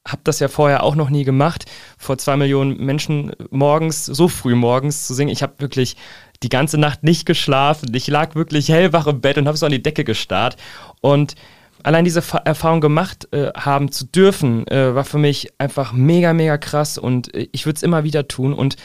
habe 0.07 0.21
das 0.23 0.39
ja 0.39 0.47
vorher 0.47 0.83
auch 0.83 0.95
noch 0.95 1.09
nie 1.09 1.23
gemacht, 1.23 1.65
vor 1.97 2.17
zwei 2.17 2.37
Millionen 2.37 2.77
Menschen 2.77 3.31
morgens, 3.51 4.05
so 4.05 4.27
früh 4.27 4.55
morgens 4.55 5.07
zu 5.07 5.13
singen. 5.13 5.31
Ich 5.31 5.43
habe 5.43 5.53
wirklich 5.59 5.95
die 6.41 6.49
ganze 6.49 6.77
Nacht 6.77 7.03
nicht 7.03 7.25
geschlafen. 7.25 7.93
Ich 7.93 8.07
lag 8.07 8.35
wirklich 8.35 8.69
hellwach 8.69 9.07
im 9.07 9.21
Bett 9.21 9.37
und 9.37 9.47
habe 9.47 9.57
so 9.57 9.65
an 9.65 9.71
die 9.71 9.83
Decke 9.83 10.03
gestarrt. 10.03 10.55
Und 11.01 11.35
allein 11.83 12.05
diese 12.05 12.23
Erfahrung 12.45 12.81
gemacht 12.81 13.27
äh, 13.31 13.51
haben 13.55 13.91
zu 13.91 14.05
dürfen, 14.05 14.67
äh, 14.67 14.95
war 14.95 15.05
für 15.05 15.17
mich 15.17 15.49
einfach 15.57 15.93
mega, 15.93 16.33
mega 16.33 16.57
krass 16.57 16.97
und 16.97 17.33
äh, 17.33 17.47
ich 17.51 17.65
würde 17.65 17.77
es 17.77 17.83
immer 17.83 18.03
wieder 18.03 18.27
tun. 18.27 18.53
Und 18.53 18.77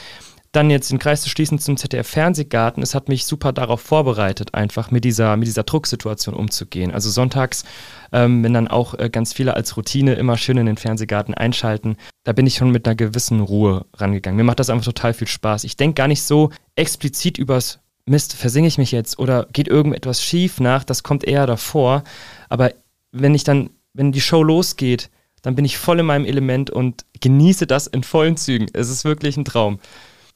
dann 0.54 0.70
jetzt 0.70 0.90
den 0.90 0.98
Kreis 0.98 1.22
zu 1.22 1.28
schließen 1.28 1.58
zum 1.58 1.76
ZDF 1.76 2.06
Fernsehgarten, 2.06 2.82
es 2.82 2.94
hat 2.94 3.08
mich 3.08 3.26
super 3.26 3.52
darauf 3.52 3.80
vorbereitet, 3.80 4.54
einfach 4.54 4.90
mit 4.90 5.04
dieser, 5.04 5.36
mit 5.36 5.48
dieser 5.48 5.64
Drucksituation 5.64 6.34
umzugehen. 6.34 6.92
Also 6.92 7.10
sonntags, 7.10 7.64
ähm, 8.12 8.44
wenn 8.44 8.54
dann 8.54 8.68
auch 8.68 8.94
äh, 8.98 9.10
ganz 9.10 9.32
viele 9.32 9.54
als 9.54 9.76
Routine 9.76 10.14
immer 10.14 10.36
schön 10.36 10.56
in 10.56 10.66
den 10.66 10.76
Fernsehgarten 10.76 11.34
einschalten, 11.34 11.96
da 12.22 12.32
bin 12.32 12.46
ich 12.46 12.54
schon 12.54 12.70
mit 12.70 12.86
einer 12.86 12.94
gewissen 12.94 13.40
Ruhe 13.40 13.86
rangegangen. 13.94 14.36
Mir 14.36 14.44
macht 14.44 14.60
das 14.60 14.70
einfach 14.70 14.84
total 14.84 15.12
viel 15.12 15.26
Spaß. 15.26 15.64
Ich 15.64 15.76
denke 15.76 15.94
gar 15.94 16.08
nicht 16.08 16.22
so 16.22 16.50
explizit 16.76 17.36
übers 17.36 17.80
Mist, 18.06 18.34
versinge 18.34 18.68
ich 18.68 18.78
mich 18.78 18.92
jetzt 18.92 19.18
oder 19.18 19.48
geht 19.52 19.66
irgendetwas 19.66 20.22
schief 20.22 20.60
nach, 20.60 20.84
das 20.84 21.02
kommt 21.02 21.24
eher 21.24 21.46
davor. 21.46 22.04
Aber 22.48 22.72
wenn 23.12 23.34
ich 23.34 23.44
dann, 23.44 23.70
wenn 23.92 24.12
die 24.12 24.20
Show 24.20 24.42
losgeht, 24.42 25.10
dann 25.42 25.56
bin 25.56 25.64
ich 25.64 25.78
voll 25.78 26.00
in 26.00 26.06
meinem 26.06 26.26
Element 26.26 26.70
und 26.70 27.04
genieße 27.20 27.66
das 27.66 27.86
in 27.86 28.02
vollen 28.02 28.36
Zügen. 28.36 28.66
Es 28.72 28.88
ist 28.88 29.04
wirklich 29.04 29.36
ein 29.36 29.44
Traum. 29.44 29.78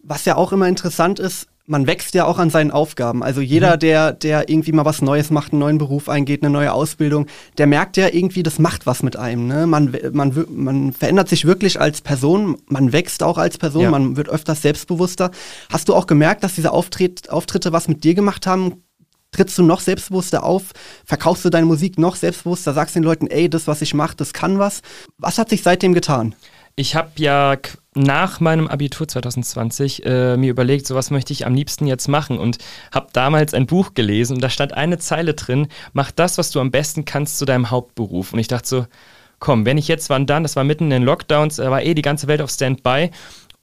Was 0.00 0.24
ja 0.24 0.36
auch 0.36 0.52
immer 0.52 0.68
interessant 0.68 1.18
ist, 1.18 1.48
man 1.68 1.86
wächst 1.86 2.14
ja 2.14 2.24
auch 2.24 2.38
an 2.38 2.48
seinen 2.48 2.70
Aufgaben. 2.70 3.22
Also 3.22 3.42
jeder, 3.42 3.74
mhm. 3.74 3.80
der, 3.80 4.12
der 4.12 4.48
irgendwie 4.48 4.72
mal 4.72 4.86
was 4.86 5.02
Neues 5.02 5.30
macht, 5.30 5.52
einen 5.52 5.60
neuen 5.60 5.76
Beruf 5.78 6.08
eingeht, 6.08 6.42
eine 6.42 6.50
neue 6.50 6.72
Ausbildung, 6.72 7.26
der 7.58 7.66
merkt 7.66 7.98
ja 7.98 8.08
irgendwie, 8.08 8.42
das 8.42 8.58
macht 8.58 8.86
was 8.86 9.02
mit 9.02 9.16
einem. 9.16 9.46
Ne? 9.46 9.66
Man, 9.66 9.94
man, 10.12 10.46
man 10.50 10.93
verändert 10.93 11.28
sich 11.28 11.44
wirklich 11.44 11.78
als 11.78 12.00
Person, 12.00 12.56
man 12.69 12.93
wächst 12.93 13.22
auch 13.22 13.36
als 13.36 13.58
Person, 13.58 13.82
ja. 13.82 13.90
man 13.90 14.17
wird 14.17 14.31
öfters 14.31 14.62
selbstbewusster. 14.62 15.31
Hast 15.70 15.90
du 15.90 15.94
auch 15.94 16.06
gemerkt, 16.06 16.43
dass 16.43 16.55
diese 16.55 16.72
Auftritt, 16.72 17.28
Auftritte 17.28 17.70
was 17.70 17.86
mit 17.86 18.02
dir 18.02 18.14
gemacht 18.14 18.46
haben? 18.46 18.82
Trittst 19.31 19.58
du 19.58 19.62
noch 19.62 19.81
selbstbewusster 19.81 20.44
auf? 20.44 20.72
Verkaufst 21.05 21.44
du 21.44 21.50
deine 21.50 21.67
Musik 21.67 21.98
noch 21.98 22.17
selbstbewusster? 22.17 22.72
Sagst 22.72 22.96
den 22.96 23.02
Leuten, 23.02 23.26
ey, 23.26 23.50
das, 23.50 23.67
was 23.67 23.82
ich 23.82 23.93
mache, 23.93 24.17
das 24.17 24.32
kann 24.32 24.58
was? 24.58 24.81
Was 25.19 25.36
hat 25.36 25.50
sich 25.50 25.62
seitdem 25.62 25.93
getan? 25.93 26.34
Ich 26.79 26.94
habe 26.94 27.11
ja 27.17 27.56
nach 27.97 28.39
meinem 28.39 28.69
Abitur 28.69 29.08
2020 29.08 30.06
äh, 30.06 30.37
mir 30.37 30.49
überlegt, 30.49 30.87
so 30.87 30.94
was 30.94 31.11
möchte 31.11 31.32
ich 31.32 31.44
am 31.44 31.53
liebsten 31.53 31.89
jetzt 31.89 32.06
machen 32.06 32.39
und 32.39 32.58
habe 32.94 33.08
damals 33.13 33.53
ein 33.53 33.67
Buch 33.67 33.94
gelesen 33.94 34.35
und 34.35 34.44
da 34.44 34.49
stand 34.49 34.75
eine 34.75 34.97
Zeile 34.99 35.35
drin, 35.35 35.67
mach 35.93 36.13
das, 36.13 36.39
was 36.39 36.53
du 36.53 36.61
am 36.61 36.70
besten 36.70 37.05
kannst 37.05 37.39
zu 37.39 37.47
deinem 37.47 37.73
Hauptberuf. 37.73 38.32
Und 38.32 38.39
ich 38.39 38.47
dachte 38.47 38.69
so, 38.69 38.87
komm, 39.41 39.67
wenn 39.67 39.77
ich 39.77 39.89
jetzt 39.89 40.08
wann 40.08 40.27
dann, 40.27 40.44
das 40.44 40.55
war 40.55 40.63
mitten 40.63 40.85
in 40.85 40.91
den 40.91 41.03
Lockdowns, 41.03 41.56
da 41.56 41.69
war 41.69 41.82
eh 41.82 41.94
die 41.94 42.03
ganze 42.03 42.29
Welt 42.29 42.41
auf 42.41 42.51
Standby 42.51 43.11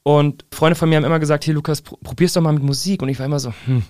und 0.03 0.43
Freunde 0.51 0.75
von 0.75 0.89
mir 0.89 0.97
haben 0.97 1.05
immer 1.05 1.19
gesagt, 1.19 1.45
hier 1.45 1.53
Lukas, 1.53 1.81
probier's 1.83 2.33
doch 2.33 2.41
mal 2.41 2.51
mit 2.51 2.63
Musik 2.63 3.01
und 3.01 3.07
ich 3.07 3.19
war 3.19 3.25
immer 3.25 3.39
so, 3.39 3.53
hm, 3.65 3.83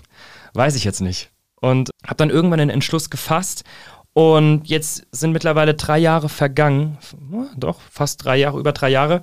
weiß 0.54 0.76
ich 0.76 0.84
jetzt 0.84 1.00
nicht. 1.00 1.30
Und 1.60 1.90
habe 2.04 2.14
dann 2.14 2.30
irgendwann 2.30 2.60
den 2.60 2.70
Entschluss 2.70 3.10
gefasst 3.10 3.64
und 4.16 4.62
jetzt 4.64 5.06
sind 5.12 5.32
mittlerweile 5.32 5.74
drei 5.74 5.98
Jahre 5.98 6.30
vergangen, 6.30 6.96
doch 7.54 7.80
fast 7.92 8.24
drei 8.24 8.38
Jahre, 8.38 8.58
über 8.58 8.72
drei 8.72 8.88
Jahre. 8.88 9.20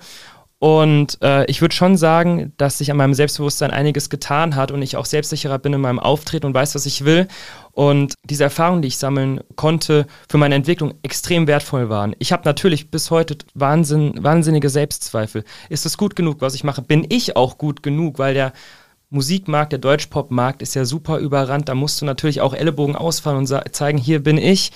Und 0.59 1.17
äh, 1.23 1.45
ich 1.45 1.61
würde 1.61 1.73
schon 1.73 1.97
sagen, 1.97 2.53
dass 2.57 2.77
sich 2.77 2.91
an 2.91 2.97
meinem 2.97 3.15
Selbstbewusstsein 3.15 3.71
einiges 3.71 4.11
getan 4.11 4.55
hat 4.55 4.69
und 4.69 4.83
ich 4.83 4.95
auch 4.95 5.05
selbstsicherer 5.05 5.57
bin 5.57 5.73
in 5.73 5.81
meinem 5.81 5.97
Auftreten 5.97 6.45
und 6.45 6.53
weiß, 6.53 6.75
was 6.75 6.85
ich 6.85 7.05
will. 7.05 7.27
Und 7.71 8.13
diese 8.23 8.43
Erfahrungen, 8.43 8.83
die 8.83 8.89
ich 8.89 8.99
sammeln 8.99 9.41
konnte, 9.55 10.05
für 10.29 10.37
meine 10.37 10.53
Entwicklung 10.53 10.93
extrem 11.01 11.47
wertvoll 11.47 11.89
waren. 11.89 12.15
Ich 12.19 12.31
habe 12.31 12.43
natürlich 12.45 12.91
bis 12.91 13.09
heute 13.09 13.35
Wahnsinn, 13.55 14.13
wahnsinnige 14.19 14.69
Selbstzweifel. 14.69 15.43
Ist 15.69 15.87
es 15.87 15.97
gut 15.97 16.15
genug, 16.15 16.41
was 16.41 16.53
ich 16.53 16.63
mache? 16.63 16.83
Bin 16.83 17.03
ich 17.09 17.35
auch 17.35 17.57
gut 17.57 17.81
genug? 17.81 18.19
Weil 18.19 18.35
der 18.35 18.53
Musikmarkt, 19.13 19.71
der 19.71 19.79
Deutschpop-Markt 19.79 20.61
ist 20.61 20.73
ja 20.73 20.85
super 20.85 21.19
überrannt. 21.19 21.69
Da 21.69 21.75
musst 21.75 22.01
du 22.01 22.05
natürlich 22.05 22.41
auch 22.41 22.53
Ellenbogen 22.53 22.95
ausfahren 22.95 23.37
und 23.37 23.47
zeigen, 23.73 23.97
hier 23.97 24.21
bin 24.21 24.37
ich. 24.37 24.71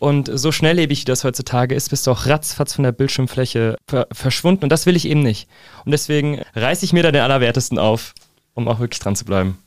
Und 0.00 0.30
so 0.32 0.50
schnelllebig, 0.50 1.02
wie 1.02 1.04
das 1.04 1.24
heutzutage 1.24 1.74
ist, 1.74 1.90
bist 1.90 2.06
du 2.06 2.10
auch 2.12 2.26
ratzfatz 2.26 2.74
von 2.74 2.84
der 2.84 2.92
Bildschirmfläche 2.92 3.76
ver 3.86 4.06
verschwunden. 4.12 4.64
Und 4.64 4.70
das 4.70 4.86
will 4.86 4.96
ich 4.96 5.06
eben 5.06 5.22
nicht. 5.22 5.48
Und 5.84 5.92
deswegen 5.92 6.40
reiße 6.54 6.84
ich 6.84 6.94
mir 6.94 7.02
da 7.02 7.12
den 7.12 7.20
Allerwertesten 7.20 7.78
auf, 7.78 8.14
um 8.54 8.66
auch 8.66 8.80
wirklich 8.80 9.00
dran 9.00 9.14
zu 9.14 9.26
bleiben. 9.26 9.58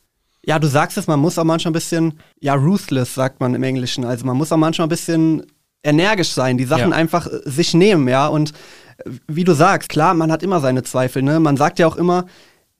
Ja, 0.45 0.57
du 0.57 0.67
sagst 0.67 0.97
es, 0.97 1.07
man 1.07 1.19
muss 1.19 1.37
auch 1.37 1.43
manchmal 1.43 1.69
ein 1.69 1.73
bisschen, 1.73 2.19
ja, 2.41 2.55
ruthless, 2.55 3.13
sagt 3.13 3.39
man 3.39 3.53
im 3.53 3.63
Englischen. 3.63 4.05
Also 4.05 4.25
man 4.25 4.35
muss 4.35 4.51
auch 4.51 4.57
manchmal 4.57 4.87
ein 4.87 4.89
bisschen 4.89 5.45
energisch 5.83 6.31
sein, 6.31 6.57
die 6.57 6.65
Sachen 6.65 6.91
ja. 6.91 6.95
einfach 6.95 7.27
äh, 7.27 7.41
sich 7.45 7.73
nehmen, 7.73 8.07
ja. 8.07 8.27
Und 8.27 8.51
äh, 8.97 9.11
wie 9.27 9.43
du 9.43 9.53
sagst, 9.53 9.89
klar, 9.89 10.13
man 10.15 10.31
hat 10.31 10.41
immer 10.43 10.59
seine 10.59 10.83
Zweifel, 10.83 11.21
ne? 11.21 11.39
Man 11.39 11.57
sagt 11.57 11.77
ja 11.79 11.87
auch 11.87 11.95
immer, 11.95 12.25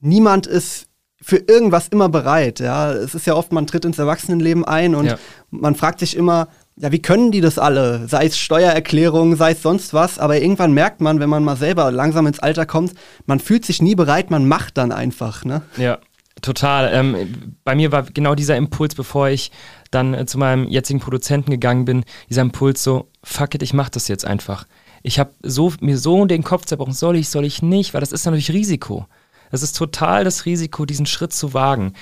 niemand 0.00 0.46
ist 0.46 0.86
für 1.24 1.38
irgendwas 1.38 1.88
immer 1.88 2.10
bereit, 2.10 2.60
ja. 2.60 2.92
Es 2.92 3.14
ist 3.14 3.26
ja 3.26 3.34
oft, 3.34 3.50
man 3.50 3.66
tritt 3.66 3.86
ins 3.86 3.98
Erwachsenenleben 3.98 4.62
ein 4.64 4.94
und 4.94 5.06
ja. 5.06 5.16
man 5.50 5.74
fragt 5.74 6.00
sich 6.00 6.16
immer, 6.16 6.48
ja, 6.76 6.92
wie 6.92 7.00
können 7.00 7.32
die 7.32 7.40
das 7.40 7.58
alle? 7.58 8.06
Sei 8.08 8.26
es 8.26 8.36
Steuererklärungen, 8.36 9.34
sei 9.36 9.52
es 9.52 9.62
sonst 9.62 9.94
was, 9.94 10.18
aber 10.18 10.38
irgendwann 10.40 10.72
merkt 10.72 11.00
man, 11.00 11.20
wenn 11.20 11.30
man 11.30 11.42
mal 11.42 11.56
selber 11.56 11.90
langsam 11.90 12.26
ins 12.26 12.40
Alter 12.40 12.66
kommt, 12.66 12.92
man 13.24 13.40
fühlt 13.40 13.64
sich 13.64 13.80
nie 13.80 13.94
bereit, 13.94 14.30
man 14.30 14.46
macht 14.46 14.76
dann 14.76 14.92
einfach, 14.92 15.44
ne? 15.46 15.62
Ja. 15.78 15.98
Total. 16.42 16.92
Ähm, 16.92 17.54
bei 17.62 17.74
mir 17.74 17.90
war 17.90 18.02
genau 18.02 18.34
dieser 18.34 18.56
Impuls, 18.56 18.94
bevor 18.94 19.28
ich 19.28 19.50
dann 19.90 20.12
äh, 20.12 20.26
zu 20.26 20.36
meinem 20.36 20.68
jetzigen 20.68 21.00
Produzenten 21.00 21.52
gegangen 21.52 21.86
bin, 21.86 22.04
dieser 22.28 22.42
Impuls 22.42 22.82
so, 22.82 23.08
fuck 23.22 23.54
it, 23.54 23.62
ich 23.62 23.72
mach 23.72 23.88
das 23.88 24.08
jetzt 24.08 24.26
einfach. 24.26 24.66
Ich 25.02 25.18
habe 25.18 25.30
so, 25.42 25.72
mir 25.80 25.96
so 25.96 26.26
den 26.26 26.42
Kopf 26.42 26.66
zerbrochen, 26.66 26.92
soll 26.92 27.16
ich, 27.16 27.30
soll 27.30 27.46
ich 27.46 27.62
nicht, 27.62 27.94
weil 27.94 28.00
das 28.00 28.12
ist 28.12 28.26
natürlich 28.26 28.50
Risiko. 28.50 29.06
Das 29.54 29.62
ist 29.62 29.76
total 29.76 30.24
das 30.24 30.46
Risiko, 30.46 30.84
diesen 30.84 31.06
Schritt 31.06 31.32
zu 31.32 31.54
wagen. 31.54 31.92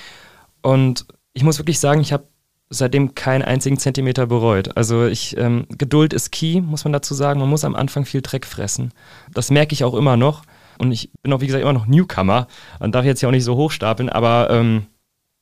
Und 0.63 1.05
ich 1.33 1.43
muss 1.43 1.59
wirklich 1.59 1.79
sagen, 1.79 2.01
ich 2.01 2.11
habe 2.11 2.27
seitdem 2.71 3.13
keinen 3.13 3.43
einzigen 3.43 3.77
Zentimeter 3.77 4.25
bereut. 4.25 4.75
Also 4.75 5.05
ich, 5.05 5.37
ähm, 5.37 5.67
Geduld 5.69 6.13
ist 6.13 6.31
key, 6.31 6.61
muss 6.61 6.83
man 6.83 6.93
dazu 6.93 7.13
sagen. 7.13 7.39
Man 7.39 7.49
muss 7.49 7.63
am 7.63 7.75
Anfang 7.75 8.05
viel 8.05 8.23
Dreck 8.23 8.47
fressen. 8.47 8.91
Das 9.35 9.51
merke 9.51 9.73
ich 9.73 9.83
auch 9.83 9.93
immer 9.93 10.17
noch. 10.17 10.41
Und 10.79 10.91
ich 10.91 11.11
bin 11.21 11.31
auch, 11.31 11.41
wie 11.41 11.45
gesagt, 11.45 11.61
immer 11.61 11.73
noch 11.73 11.85
Newcomer 11.85 12.47
und 12.79 12.95
darf 12.95 13.05
jetzt 13.05 13.21
ja 13.21 13.29
auch 13.29 13.31
nicht 13.31 13.43
so 13.43 13.55
hochstapeln, 13.55 14.09
aber 14.09 14.49
ähm, 14.49 14.87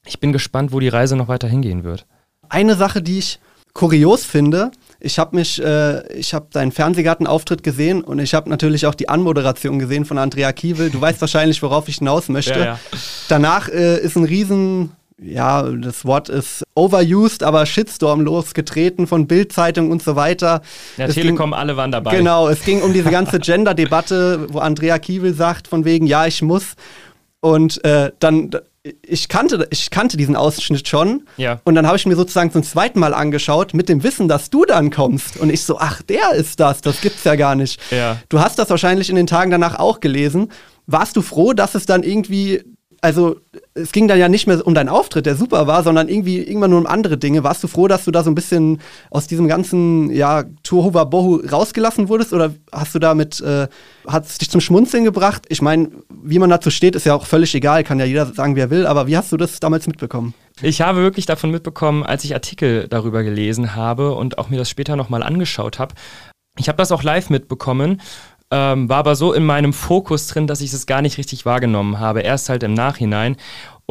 ich 0.06 0.20
bin 0.20 0.34
gespannt, 0.34 0.74
wo 0.74 0.82
die 0.82 0.90
Reise 0.90 1.16
noch 1.16 1.30
weiter 1.30 1.48
hingehen 1.48 1.86
wird. 1.86 2.06
Eine 2.50 2.76
Sache, 2.76 3.02
die 3.02 3.20
ich 3.20 3.40
kurios 3.74 4.26
finde, 4.26 4.72
ich 5.00 5.18
habe 5.18 5.36
mich, 5.36 5.62
äh, 5.62 6.14
ich 6.14 6.34
habe 6.34 6.48
deinen 6.52 6.72
Fernsehgartenauftritt 6.72 7.64
gesehen 7.64 8.04
und 8.04 8.20
ich 8.20 8.34
habe 8.36 8.50
natürlich 8.50 8.86
auch 8.86 8.94
die 8.94 9.10
Anmoderation 9.10 9.80
gesehen 9.80 10.06
von 10.06 10.20
Andrea 10.20 10.54
Kiewel. 10.54 10.92
Du 10.92 11.02
weißt 11.02 11.20
wahrscheinlich, 11.22 11.62
worauf 11.64 11.88
ich 11.88 11.98
hinaus 11.98 12.30
möchte. 12.30 12.60
Ja, 12.60 12.66
ja. 12.66 12.80
Danach 13.28 13.68
äh, 13.68 14.00
ist 14.00 14.16
ein 14.16 14.26
riesen 14.26 14.92
ja, 15.24 15.62
das 15.62 16.04
Wort 16.04 16.30
ist 16.30 16.64
overused, 16.74 17.44
aber 17.44 17.68
Shitstorm 17.68 18.22
losgetreten 18.22 19.06
von 19.06 19.28
Bildzeitung 19.28 19.92
und 19.92 20.02
so 20.02 20.16
weiter. 20.16 20.64
Ja, 20.98 21.06
es 21.06 21.14
Telekom, 21.14 21.52
ging, 21.52 21.60
alle 21.60 21.78
waren 21.78 21.92
dabei. 21.92 22.18
Genau, 22.18 22.50
es 22.50 22.64
ging 22.64 22.82
um 22.82 22.92
diese 22.92 23.12
ganze 23.12 23.40
Gender-Debatte, 23.40 24.48
wo 24.50 24.58
Andrea 24.58 24.98
Kiewel 24.98 25.36
sagt, 25.36 25.68
von 25.68 25.86
wegen, 25.86 26.08
ja, 26.08 26.26
ich 26.26 26.42
muss. 26.42 26.74
Und 27.42 27.84
äh, 27.84 28.12
dann, 28.20 28.52
ich 29.02 29.28
kannte, 29.28 29.68
ich 29.72 29.90
kannte 29.90 30.16
diesen 30.16 30.36
Ausschnitt 30.36 30.88
schon. 30.88 31.28
Ja. 31.38 31.60
Und 31.64 31.76
dann 31.76 31.86
habe 31.86 31.98
ich 31.98 32.06
mir 32.06 32.16
sozusagen 32.16 32.52
zum 32.52 32.64
zweiten 32.64 33.00
Mal 33.00 33.14
angeschaut, 33.14 33.74
mit 33.74 33.90
dem 33.90 34.04
Wissen, 34.04 34.28
dass 34.28 34.50
du 34.50 34.66
dann 34.66 34.92
kommst. 34.92 35.38
Und 35.38 35.52
ich 35.52 35.64
so, 35.64 35.78
ach, 35.80 36.02
der 36.02 36.32
ist 36.34 36.60
das, 36.60 36.82
das 36.82 37.02
gibt's 37.02 37.24
ja 37.24 37.36
gar 37.36 37.56
nicht. 37.56 37.82
Ja. 37.92 38.18
Du 38.30 38.40
hast 38.40 38.58
das 38.60 38.70
wahrscheinlich 38.70 39.10
in 39.10 39.16
den 39.16 39.28
Tagen 39.28 39.52
danach 39.52 39.78
auch 39.80 40.00
gelesen. 40.00 40.52
Warst 40.88 41.16
du 41.18 41.22
froh, 41.22 41.54
dass 41.54 41.76
es 41.76 41.86
dann 41.86 42.04
irgendwie 42.04 42.64
also 43.02 43.38
es 43.74 43.92
ging 43.94 44.08
dann 44.08 44.20
ja 44.20 44.28
nicht 44.28 44.48
mehr 44.48 44.66
um 44.66 44.74
deinen 44.74 44.90
Auftritt, 44.90 45.26
der 45.26 45.36
super 45.36 45.66
war, 45.66 45.84
sondern 45.84 46.10
irgendwie 46.10 46.40
irgendwann 46.40 46.72
nur 46.72 46.80
um 46.80 46.88
andere 46.88 47.18
Dinge. 47.18 47.44
Warst 47.44 47.64
du 47.64 47.68
froh, 47.68 47.88
dass 47.88 48.04
du 48.04 48.12
da 48.12 48.22
so 48.24 48.30
ein 48.30 48.36
bisschen 48.36 48.82
aus 49.10 49.28
diesem 49.28 49.48
ganzen, 49.48 50.12
ja, 50.12 50.44
Tohuwa 50.64 51.06
Bohu 51.06 51.38
rausgelassen 51.38 52.10
wurdest? 52.10 52.34
Oder 52.34 52.54
hast 52.72 52.94
du 52.94 53.00
damit, 53.00 53.40
äh, 53.40 53.68
hat 54.08 54.26
es 54.26 54.38
dich 54.40 54.50
zum 54.50 54.60
Schmunzeln 54.60 55.06
gebracht? 55.06 55.46
Ich 55.48 55.62
meine, 55.62 55.90
wie 56.10 56.40
man 56.40 56.50
dazu 56.50 56.70
steht, 56.70 56.96
ist 56.96 57.06
ja 57.06 57.16
auch 57.16 57.26
völlig 57.26 57.56
egal, 57.56 57.84
kann 57.86 58.00
ja 58.00 58.06
jeder 58.06 58.26
sagen, 58.26 58.58
wie 58.58 58.62
er 58.62 58.70
will, 58.70 58.86
aber 58.86 59.08
wie 59.08 59.16
hast 59.16 59.32
du 59.32 59.38
das 59.38 59.60
damals 59.62 59.88
mitbekommen? 59.88 60.34
Ich 60.62 60.82
habe 60.82 61.02
wirklich 61.02 61.26
davon 61.26 61.50
mitbekommen, 61.52 62.04
als 62.04 62.26
ich 62.26 62.34
Artikel 62.34 62.88
darüber 62.90 63.24
gelesen 63.24 63.76
habe 63.76 64.14
und 64.16 64.38
auch 64.38 64.50
mir 64.50 64.58
das 64.58 64.70
später 64.70 64.98
nochmal 64.98 65.24
angeschaut 65.24 65.80
habe. 65.80 65.96
Ich 66.58 66.68
habe 66.68 66.78
das 66.78 66.92
auch 66.92 67.04
live 67.04 67.30
mitbekommen 67.30 68.02
ähm, 68.52 68.90
war 68.90 68.98
aber 68.98 69.16
so 69.16 69.34
in 69.34 69.46
meinem 69.46 69.74
Fokus 69.74 70.28
drin, 70.28 70.48
dass 70.48 70.62
ich 70.62 70.74
es 70.74 70.86
gar 70.86 71.02
nicht 71.02 71.18
richtig 71.18 71.46
wahrgenommen 71.46 72.00
habe. 72.00 72.22
Erst 72.22 72.50
halt 72.50 72.64
im 72.64 72.74
Nachhinein. 72.74 73.38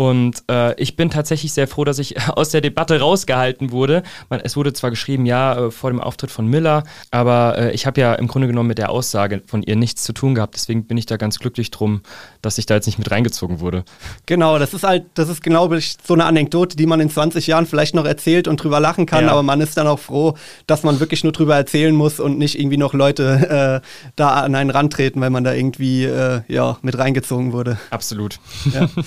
Und 0.00 0.45
äh, 0.50 0.80
ich 0.80 0.97
bin 0.97 1.11
tatsächlich 1.11 1.52
sehr 1.52 1.69
froh, 1.69 1.85
dass 1.85 1.99
ich 1.99 2.26
aus 2.30 2.49
der 2.49 2.62
Debatte 2.62 3.00
rausgehalten 3.00 3.71
wurde. 3.71 4.02
Man, 4.30 4.40
es 4.40 4.57
wurde 4.57 4.73
zwar 4.73 4.88
geschrieben, 4.88 5.26
ja, 5.26 5.66
äh, 5.66 5.71
vor 5.71 5.90
dem 5.90 6.00
Auftritt 6.00 6.30
von 6.30 6.47
Miller, 6.47 6.85
aber 7.11 7.59
äh, 7.59 7.73
ich 7.73 7.85
habe 7.85 8.00
ja 8.00 8.14
im 8.14 8.26
Grunde 8.26 8.49
genommen 8.49 8.69
mit 8.69 8.78
der 8.78 8.88
Aussage 8.88 9.42
von 9.47 9.62
ihr 9.62 9.76
nichts 9.76 10.02
zu 10.02 10.14
tun 10.14 10.35
gehabt. 10.35 10.54
Deswegen 10.54 10.87
bin 10.87 10.97
ich 10.97 11.04
da 11.04 11.19
ganz 11.19 11.38
glücklich 11.38 11.71
drum, 11.71 12.00
dass 12.40 12.57
ich 12.57 12.64
da 12.64 12.76
jetzt 12.76 12.87
nicht 12.87 12.97
mit 12.97 13.11
reingezogen 13.11 13.61
wurde. 13.61 13.85
Genau, 14.25 14.59
das 14.59 14.73
ist 14.73 14.85
halt, 14.85 15.04
das 15.12 15.28
ist 15.28 15.42
glaube 15.42 15.76
ich 15.76 15.99
so 16.02 16.14
eine 16.14 16.25
Anekdote, 16.25 16.78
die 16.78 16.87
man 16.87 17.00
in 17.00 17.11
20 17.11 17.47
Jahren 17.47 17.66
vielleicht 17.66 17.95
noch 17.95 18.07
erzählt 18.07 18.49
und 18.49 18.57
drüber 18.64 18.80
lachen 18.80 19.04
kann, 19.04 19.26
ja. 19.26 19.33
aber 19.33 19.42
man 19.42 19.61
ist 19.61 19.76
dann 19.76 19.87
auch 19.87 19.99
froh, 19.99 20.35
dass 20.66 20.83
man 20.83 20.99
wirklich 21.00 21.25
nur 21.25 21.35
drüber 21.35 21.57
erzählen 21.57 21.95
muss 21.95 22.21
und 22.21 22.38
nicht 22.38 22.59
irgendwie 22.59 22.78
noch 22.78 22.95
Leute 22.95 23.83
äh, 23.85 23.87
da 24.16 24.30
an 24.30 24.54
einen 24.54 24.71
rantreten, 24.71 25.21
weil 25.21 25.28
man 25.28 25.45
da 25.45 25.52
irgendwie 25.52 26.07
äh, 26.07 26.40
ja, 26.49 26.78
mit 26.80 26.97
reingezogen 26.97 27.52
wurde. 27.52 27.78
Absolut. 27.90 28.40
Ja. 28.73 28.88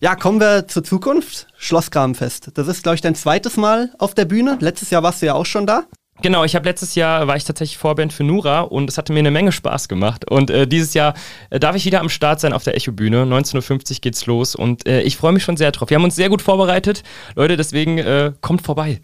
Ja, 0.00 0.14
kommen 0.14 0.38
wir 0.40 0.68
zur 0.68 0.84
Zukunft. 0.84 1.48
Schlossgrabenfest. 1.56 2.52
Das 2.54 2.68
ist, 2.68 2.84
glaube 2.84 2.94
ich, 2.94 3.00
dein 3.00 3.16
zweites 3.16 3.56
Mal 3.56 3.90
auf 3.98 4.14
der 4.14 4.26
Bühne. 4.26 4.56
Letztes 4.60 4.90
Jahr 4.90 5.02
warst 5.02 5.22
du 5.22 5.26
ja 5.26 5.34
auch 5.34 5.46
schon 5.46 5.66
da. 5.66 5.86
Genau, 6.22 6.44
ich 6.44 6.54
habe 6.54 6.68
letztes 6.68 6.94
Jahr 6.94 7.26
war 7.26 7.36
ich 7.36 7.44
tatsächlich 7.44 7.78
Vorband 7.78 8.12
für 8.12 8.22
Nura 8.24 8.60
und 8.60 8.90
es 8.90 8.98
hatte 8.98 9.12
mir 9.12 9.20
eine 9.20 9.32
Menge 9.32 9.50
Spaß 9.50 9.88
gemacht. 9.88 10.28
Und 10.30 10.50
äh, 10.50 10.68
dieses 10.68 10.94
Jahr 10.94 11.14
äh, 11.50 11.58
darf 11.58 11.74
ich 11.74 11.84
wieder 11.84 12.00
am 12.00 12.08
Start 12.08 12.38
sein 12.38 12.52
auf 12.52 12.62
der 12.62 12.76
Echo-Bühne. 12.76 13.24
19.50 13.24 13.90
Uhr 13.90 13.96
geht's 14.00 14.26
los 14.26 14.54
und 14.54 14.86
äh, 14.86 15.02
ich 15.02 15.16
freue 15.16 15.32
mich 15.32 15.42
schon 15.42 15.56
sehr 15.56 15.72
drauf. 15.72 15.90
Wir 15.90 15.96
haben 15.96 16.04
uns 16.04 16.16
sehr 16.16 16.28
gut 16.28 16.42
vorbereitet, 16.42 17.02
Leute, 17.34 17.56
deswegen 17.56 17.98
äh, 17.98 18.32
kommt 18.40 18.62
vorbei. 18.62 19.00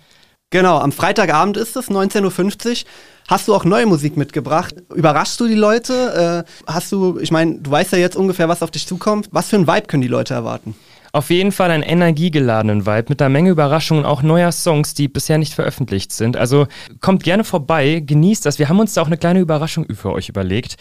Genau, 0.55 0.79
am 0.79 0.93
Freitagabend 0.93 1.57
ist 1.57 1.75
es, 1.75 1.91
19.50 1.91 2.71
Uhr. 2.71 2.91
Hast 3.27 3.49
du 3.49 3.57
auch 3.57 3.65
neue 3.65 3.87
Musik 3.87 4.17
mitgebracht? 4.17 4.77
Überraschst 4.95 5.41
du 5.41 5.49
die 5.49 5.57
Leute? 5.57 6.45
Äh, 6.47 6.71
hast 6.71 6.93
du, 6.93 7.19
ich 7.19 7.33
meine, 7.33 7.59
du 7.59 7.73
weißt 7.73 7.91
ja 7.91 7.99
jetzt 7.99 8.15
ungefähr, 8.15 8.49
was 8.49 8.63
auf 8.63 8.71
dich 8.71 8.87
zukommt. 8.87 9.27
Was 9.33 9.49
für 9.49 9.57
ein 9.57 9.67
Vibe 9.67 9.89
können 9.89 10.03
die 10.03 10.07
Leute 10.07 10.33
erwarten? 10.33 10.77
Auf 11.11 11.31
jeden 11.31 11.51
Fall 11.51 11.73
einen 11.73 11.83
energiegeladenen 11.83 12.87
Vibe 12.87 13.07
mit 13.09 13.21
einer 13.21 13.31
Menge 13.31 13.51
Überraschungen, 13.51 14.05
auch 14.05 14.23
neuer 14.23 14.53
Songs, 14.53 14.95
die 14.95 15.09
bisher 15.09 15.39
nicht 15.39 15.55
veröffentlicht 15.55 16.13
sind. 16.13 16.37
Also 16.37 16.69
kommt 17.01 17.25
gerne 17.25 17.43
vorbei, 17.43 18.01
genießt 18.07 18.47
das. 18.47 18.61
Wir 18.61 18.69
haben 18.69 18.79
uns 18.79 18.95
da 18.95 19.03
auch 19.03 19.09
eine 19.09 19.19
kleine 19.19 19.41
Überraschung 19.41 19.87
für 19.93 20.13
euch 20.13 20.29
überlegt. 20.29 20.77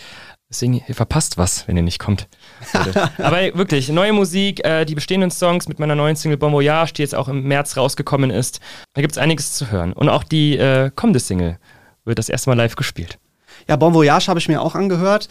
Deswegen, 0.51 0.83
ihr 0.87 0.93
verpasst 0.93 1.39
was, 1.39 1.67
wenn 1.67 1.77
ihr 1.77 1.81
nicht 1.81 1.97
kommt. 1.97 2.27
Aber 3.17 3.37
wirklich, 3.55 3.89
neue 3.89 4.13
Musik, 4.13 4.65
äh, 4.65 4.85
die 4.85 4.95
bestehenden 4.95 5.31
Songs 5.31 5.67
mit 5.67 5.79
meiner 5.79 5.95
neuen 5.95 6.15
Single 6.15 6.37
Bon 6.37 6.51
Voyage, 6.51 6.93
die 6.93 7.01
jetzt 7.01 7.15
auch 7.15 7.27
im 7.27 7.43
März 7.43 7.77
rausgekommen 7.77 8.29
ist. 8.29 8.59
Da 8.93 9.01
gibt 9.01 9.13
es 9.13 9.17
einiges 9.17 9.53
zu 9.53 9.71
hören. 9.71 9.93
Und 9.93 10.09
auch 10.09 10.23
die 10.23 10.57
äh, 10.57 10.91
kommende 10.95 11.19
Single 11.19 11.57
wird 12.05 12.19
das 12.19 12.29
erste 12.29 12.49
Mal 12.49 12.57
live 12.57 12.75
gespielt. 12.75 13.19
Ja, 13.67 13.75
Bon 13.75 13.93
Voyage 13.93 14.27
habe 14.27 14.39
ich 14.39 14.47
mir 14.47 14.61
auch 14.61 14.75
angehört. 14.75 15.29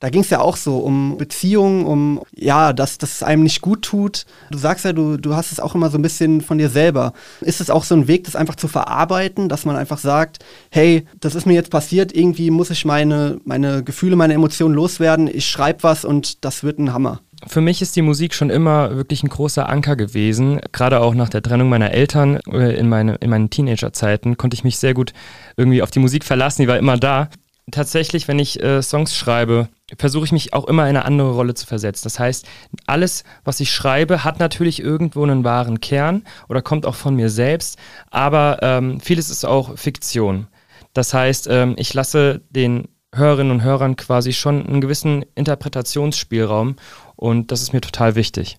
Da 0.00 0.10
ging 0.10 0.20
es 0.20 0.30
ja 0.30 0.40
auch 0.40 0.56
so 0.56 0.78
um 0.78 1.18
Beziehungen, 1.18 1.84
um 1.84 2.22
ja, 2.36 2.72
dass 2.72 2.98
das 2.98 3.24
einem 3.24 3.42
nicht 3.42 3.60
gut 3.62 3.82
tut. 3.82 4.26
Du 4.50 4.56
sagst 4.56 4.84
ja, 4.84 4.92
du, 4.92 5.16
du 5.16 5.34
hast 5.34 5.50
es 5.50 5.58
auch 5.58 5.74
immer 5.74 5.90
so 5.90 5.98
ein 5.98 6.02
bisschen 6.02 6.40
von 6.40 6.58
dir 6.58 6.68
selber. 6.68 7.14
Ist 7.40 7.60
es 7.60 7.68
auch 7.68 7.82
so 7.82 7.96
ein 7.96 8.06
Weg, 8.06 8.22
das 8.24 8.36
einfach 8.36 8.54
zu 8.54 8.68
verarbeiten, 8.68 9.48
dass 9.48 9.64
man 9.64 9.74
einfach 9.74 9.98
sagt, 9.98 10.44
hey, 10.70 11.04
das 11.18 11.34
ist 11.34 11.46
mir 11.46 11.54
jetzt 11.54 11.70
passiert, 11.70 12.14
irgendwie 12.14 12.50
muss 12.50 12.70
ich 12.70 12.84
meine, 12.84 13.40
meine 13.44 13.82
Gefühle, 13.82 14.14
meine 14.14 14.34
Emotionen 14.34 14.74
loswerden, 14.74 15.28
ich 15.32 15.46
schreibe 15.46 15.82
was 15.82 16.04
und 16.04 16.44
das 16.44 16.62
wird 16.62 16.78
ein 16.78 16.92
Hammer. 16.92 17.20
Für 17.46 17.60
mich 17.60 17.82
ist 17.82 17.96
die 17.96 18.02
Musik 18.02 18.34
schon 18.34 18.50
immer 18.50 18.96
wirklich 18.96 19.22
ein 19.22 19.28
großer 19.28 19.68
Anker 19.68 19.96
gewesen. 19.96 20.60
Gerade 20.72 21.00
auch 21.00 21.14
nach 21.14 21.28
der 21.28 21.42
Trennung 21.42 21.68
meiner 21.68 21.92
Eltern 21.92 22.38
äh, 22.52 22.76
in, 22.76 22.88
meine, 22.88 23.16
in 23.16 23.30
meinen 23.30 23.50
Teenagerzeiten 23.50 24.36
konnte 24.36 24.54
ich 24.54 24.64
mich 24.64 24.78
sehr 24.78 24.94
gut 24.94 25.12
irgendwie 25.56 25.82
auf 25.82 25.90
die 25.90 26.00
Musik 26.00 26.24
verlassen. 26.24 26.62
Die 26.62 26.68
war 26.68 26.78
immer 26.78 26.96
da. 26.96 27.30
Tatsächlich, 27.70 28.28
wenn 28.28 28.38
ich 28.38 28.62
äh, 28.62 28.82
Songs 28.82 29.14
schreibe, 29.14 29.68
versuche 29.98 30.24
ich 30.24 30.32
mich 30.32 30.54
auch 30.54 30.66
immer 30.66 30.84
in 30.84 30.90
eine 30.90 31.04
andere 31.04 31.32
Rolle 31.32 31.54
zu 31.54 31.66
versetzen. 31.66 32.04
Das 32.04 32.18
heißt, 32.18 32.46
alles, 32.86 33.24
was 33.44 33.60
ich 33.60 33.70
schreibe, 33.70 34.24
hat 34.24 34.38
natürlich 34.38 34.80
irgendwo 34.80 35.22
einen 35.22 35.44
wahren 35.44 35.80
Kern 35.80 36.24
oder 36.48 36.62
kommt 36.62 36.86
auch 36.86 36.94
von 36.94 37.14
mir 37.14 37.30
selbst, 37.30 37.78
aber 38.10 38.58
ähm, 38.62 39.00
vieles 39.00 39.30
ist 39.30 39.44
auch 39.44 39.76
Fiktion. 39.78 40.46
Das 40.92 41.12
heißt, 41.12 41.48
ähm, 41.50 41.74
ich 41.78 41.92
lasse 41.94 42.42
den 42.50 42.88
Hörerinnen 43.14 43.52
und 43.52 43.62
Hörern 43.62 43.96
quasi 43.96 44.32
schon 44.32 44.66
einen 44.66 44.80
gewissen 44.80 45.24
Interpretationsspielraum 45.34 46.76
und 47.16 47.50
das 47.50 47.62
ist 47.62 47.72
mir 47.72 47.80
total 47.80 48.14
wichtig. 48.14 48.58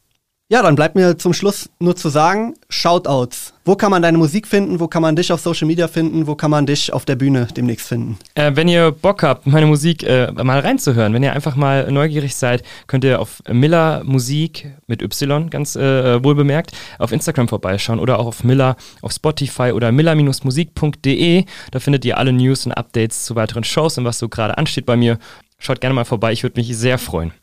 Ja, 0.51 0.63
dann 0.63 0.73
bleibt 0.73 0.95
mir 0.95 1.15
zum 1.15 1.33
Schluss 1.33 1.69
nur 1.79 1.95
zu 1.95 2.09
sagen, 2.09 2.55
Shoutouts. 2.69 3.53
Wo 3.65 3.75
kann 3.75 3.91
man 3.91 4.01
deine 4.01 4.17
Musik 4.17 4.47
finden? 4.47 4.79
Wo 4.79 4.87
kann 4.87 5.03
man 5.03 5.15
dich 5.15 5.31
auf 5.31 5.39
Social 5.41 5.67
Media 5.67 5.87
finden? 5.87 6.25
Wo 6.25 6.33
kann 6.33 6.49
man 6.49 6.65
dich 6.65 6.91
auf 6.91 7.05
der 7.05 7.17
Bühne 7.17 7.47
demnächst 7.55 7.87
finden? 7.87 8.17
Äh, 8.33 8.53
wenn 8.55 8.67
ihr 8.67 8.89
Bock 8.89 9.21
habt, 9.21 9.45
meine 9.45 9.67
Musik 9.67 10.01
äh, 10.01 10.31
mal 10.31 10.59
reinzuhören, 10.59 11.13
wenn 11.13 11.21
ihr 11.21 11.33
einfach 11.33 11.55
mal 11.55 11.91
neugierig 11.91 12.35
seid, 12.35 12.63
könnt 12.87 13.03
ihr 13.03 13.21
auf 13.21 13.43
Miller 13.47 14.01
Musik 14.03 14.71
mit 14.87 15.03
Y, 15.03 15.51
ganz 15.51 15.75
äh, 15.75 16.23
wohl 16.23 16.33
bemerkt, 16.33 16.71
auf 16.97 17.11
Instagram 17.11 17.47
vorbeischauen 17.47 17.99
oder 17.99 18.17
auch 18.17 18.25
auf 18.25 18.43
Miller 18.43 18.75
auf 19.03 19.11
Spotify 19.11 19.71
oder 19.71 19.91
miller-musik.de. 19.91 21.45
Da 21.69 21.79
findet 21.79 22.05
ihr 22.05 22.17
alle 22.17 22.33
News 22.33 22.65
und 22.65 22.71
Updates 22.71 23.23
zu 23.23 23.35
weiteren 23.35 23.63
Shows 23.63 23.99
und 23.99 24.05
was 24.05 24.17
so 24.17 24.27
gerade 24.27 24.57
ansteht 24.57 24.87
bei 24.87 24.95
mir. 24.97 25.19
Schaut 25.59 25.79
gerne 25.79 25.93
mal 25.93 26.05
vorbei, 26.05 26.31
ich 26.31 26.41
würde 26.41 26.59
mich 26.59 26.75
sehr 26.75 26.97
freuen. 26.97 27.33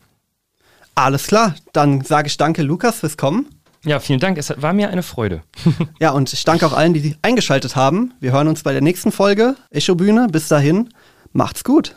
Alles 0.96 1.26
klar, 1.26 1.54
dann 1.74 2.00
sage 2.00 2.28
ich 2.28 2.38
danke, 2.38 2.62
Lukas, 2.62 3.00
fürs 3.00 3.18
Kommen. 3.18 3.46
Ja, 3.84 4.00
vielen 4.00 4.18
Dank. 4.18 4.38
Es 4.38 4.52
war 4.60 4.72
mir 4.72 4.90
eine 4.90 5.02
Freude. 5.02 5.42
ja, 6.00 6.10
und 6.10 6.32
ich 6.32 6.42
danke 6.44 6.66
auch 6.66 6.72
allen, 6.72 6.94
die 6.94 7.16
eingeschaltet 7.22 7.76
haben. 7.76 8.14
Wir 8.18 8.32
hören 8.32 8.48
uns 8.48 8.62
bei 8.62 8.72
der 8.72 8.80
nächsten 8.80 9.12
Folge 9.12 9.56
Echo 9.70 9.94
Bühne. 9.94 10.26
Bis 10.32 10.48
dahin, 10.48 10.88
macht's 11.32 11.62
gut. 11.62 11.94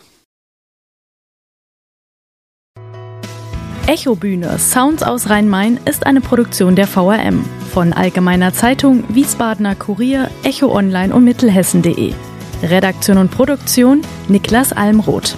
Echo 3.88 4.16
Bühne 4.16 4.60
Sounds 4.60 5.02
aus 5.02 5.30
Rhein-Main 5.30 5.80
ist 5.86 6.06
eine 6.06 6.22
Produktion 6.22 6.76
der 6.76 6.86
VRM 6.86 7.44
von 7.72 7.94
Allgemeiner 7.94 8.54
Zeitung, 8.54 9.04
Wiesbadener 9.08 9.76
Kurier, 9.76 10.30
Echo 10.44 10.72
Online 10.72 11.16
und 11.16 11.24
Mittelhessen.de. 11.24 12.14
Redaktion 12.62 13.18
und 13.18 13.32
Produktion 13.32 14.02
Niklas 14.28 14.74
Almroth. 14.74 15.38